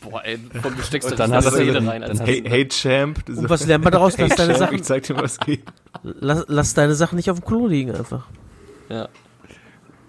[0.00, 2.02] boah, ey, von Besteckst Und dann hast du- Seele dann rein.
[2.04, 3.20] Hast hey, hey Champ.
[3.28, 4.16] Und was lernt man daraus?
[4.18, 5.62] Lass Hey deine Champ, Sachen, ich zeig dir, was geht.
[6.02, 8.26] lass, lass deine Sachen nicht auf dem Klo liegen einfach.
[8.88, 9.08] ja,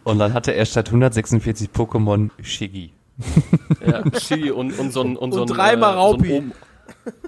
[0.04, 2.92] Und dann hatte er statt 146 Pokémon Shiggy.
[3.86, 6.28] ja, Shigi und, und so ein und so Und ein, dreimal äh, Raupi.
[6.30, 6.52] So ein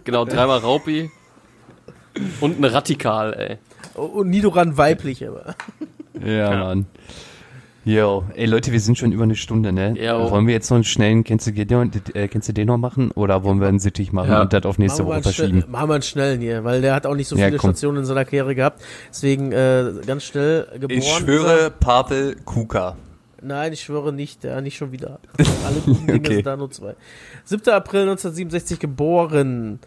[0.04, 1.10] genau, dreimal Raupi.
[2.42, 3.58] Und ein Radikal, ey.
[3.98, 5.56] Und Nidoran weiblich, aber.
[6.24, 6.86] Ja, Mann.
[7.86, 9.94] Jo, ey Leute, wir sind schon über eine Stunde, ne?
[9.98, 10.30] Jo.
[10.30, 13.12] Wollen wir jetzt noch einen schnellen Kennst du, den, äh, kennst du den noch machen
[13.12, 14.42] oder wollen wir einen Sittich machen Ja.
[14.42, 15.64] und das auf nächste Woche verschieben?
[15.70, 17.70] machen wir einen schnellen hier, weil der hat auch nicht so Ja, viele komm.
[17.70, 18.82] Stationen in seiner Karriere gehabt.
[19.10, 20.98] Deswegen äh, ganz schnell geboren.
[21.00, 22.98] Ich schwöre, Pavel Kuka.
[23.42, 25.20] Nein, ich schwöre nicht, der nicht schon wieder.
[25.66, 26.34] Alle guten Dinge Okay.
[26.36, 26.96] sind da nur zwei.
[27.46, 27.70] 7.
[27.72, 29.80] April 1967 geboren.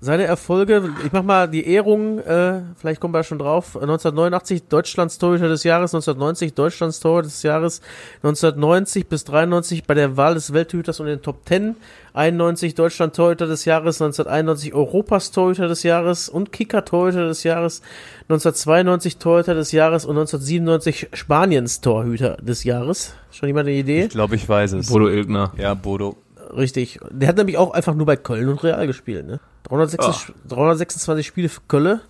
[0.00, 3.74] Seine Erfolge, ich mach mal die Ehrung, äh, vielleicht kommen wir schon drauf.
[3.74, 7.80] 1989 Deutschlands Torhüter des Jahres, 1990 Deutschlands Torhüter des Jahres,
[8.22, 11.74] 1990 bis 93 bei der Wahl des Welttorhüters und den Top 10,
[12.14, 17.82] 91 Deutschland Torhüter des Jahres, 1991 Europas Torhüter des Jahres und Kicker Torhüter des Jahres,
[18.28, 23.14] 1992 Torhüter des Jahres und 1997 Spaniens Torhüter des Jahres.
[23.32, 24.04] Schon jemand eine Idee?
[24.04, 24.86] Ich glaube, ich weiß es.
[24.86, 25.52] Bodo Ilgner.
[25.56, 26.16] Ja, Bodo.
[26.56, 26.98] Richtig.
[27.10, 29.40] Der hat nämlich auch einfach nur bei Köln und Real gespielt, ne?
[29.64, 32.00] 326, 326 Spiele für Köln,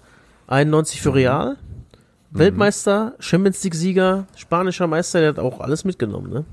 [0.47, 1.57] 91 für Real.
[2.31, 6.45] Weltmeister, Champions League Sieger, spanischer Meister, der hat auch alles mitgenommen, ne?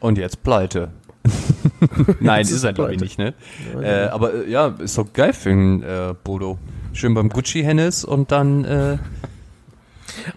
[0.00, 0.88] Und jetzt pleite.
[2.20, 3.34] Nein, Jetzt ist er glaube ich nicht, ne?
[3.80, 6.58] Äh, aber äh, ja, ist doch geil für einen äh, Bodo.
[6.92, 8.98] schön beim Gucci-Hennes und dann äh,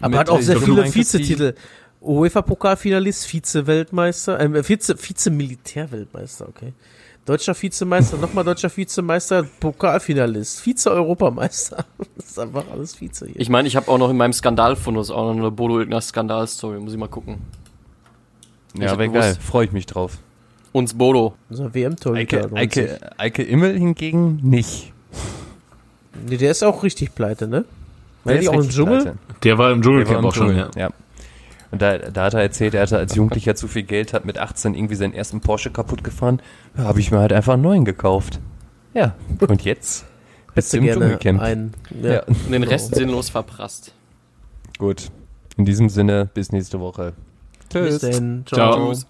[0.00, 1.54] Aber hat auch sehr viele Vizetitel.
[2.00, 6.72] UEFA-Pokalfinalist, Vize-Weltmeister, äh, Vize, Vize-Militär-Weltmeister, okay.
[7.24, 11.84] Deutscher Vizemeister, nochmal deutscher Vizemeister, Pokalfinalist, Vize-Europameister.
[12.16, 13.40] Das ist einfach alles Vize hier.
[13.40, 16.78] Ich meine, ich habe auch noch in meinem Skandalfundus auch noch eine Bodo Ilgner Skandalstory,
[16.78, 17.38] muss ich mal gucken.
[18.74, 20.18] ja, wäre geil, freue ich mich drauf.
[20.72, 21.34] Uns Bodo.
[21.48, 22.50] Unser WM-Torhüter.
[22.54, 24.92] Eike, Eike, Eike Immel hingegen nicht.
[26.28, 27.64] Nee, der ist auch richtig pleite, ne?
[28.24, 29.02] War Der die ist auch im Dschungel?
[29.02, 29.18] pleite.
[29.42, 30.70] Der war im Der Dschungelcamp im auch schon, ja.
[30.76, 30.90] ja.
[31.70, 34.38] Und da, da hat er erzählt, er hatte als Jugendlicher zu viel Geld, hat mit
[34.38, 36.40] 18 irgendwie seinen ersten Porsche kaputt gefahren.
[36.76, 38.40] Da habe ich mir halt einfach einen neuen gekauft.
[38.94, 39.14] Ja,
[39.46, 40.06] und jetzt
[40.54, 41.40] bist du im gerne Dschungelcamp.
[41.40, 41.74] einen.
[42.02, 42.12] Ja.
[42.14, 42.22] Ja.
[42.26, 42.98] Und den Rest Genau.
[43.00, 43.92] sinnlos verprasst.
[44.78, 45.10] Gut.
[45.56, 47.12] In diesem Sinne, bis nächste Woche.
[47.72, 48.44] Bis dahin.
[48.46, 48.90] Ciao.
[48.92, 49.06] Tschüss.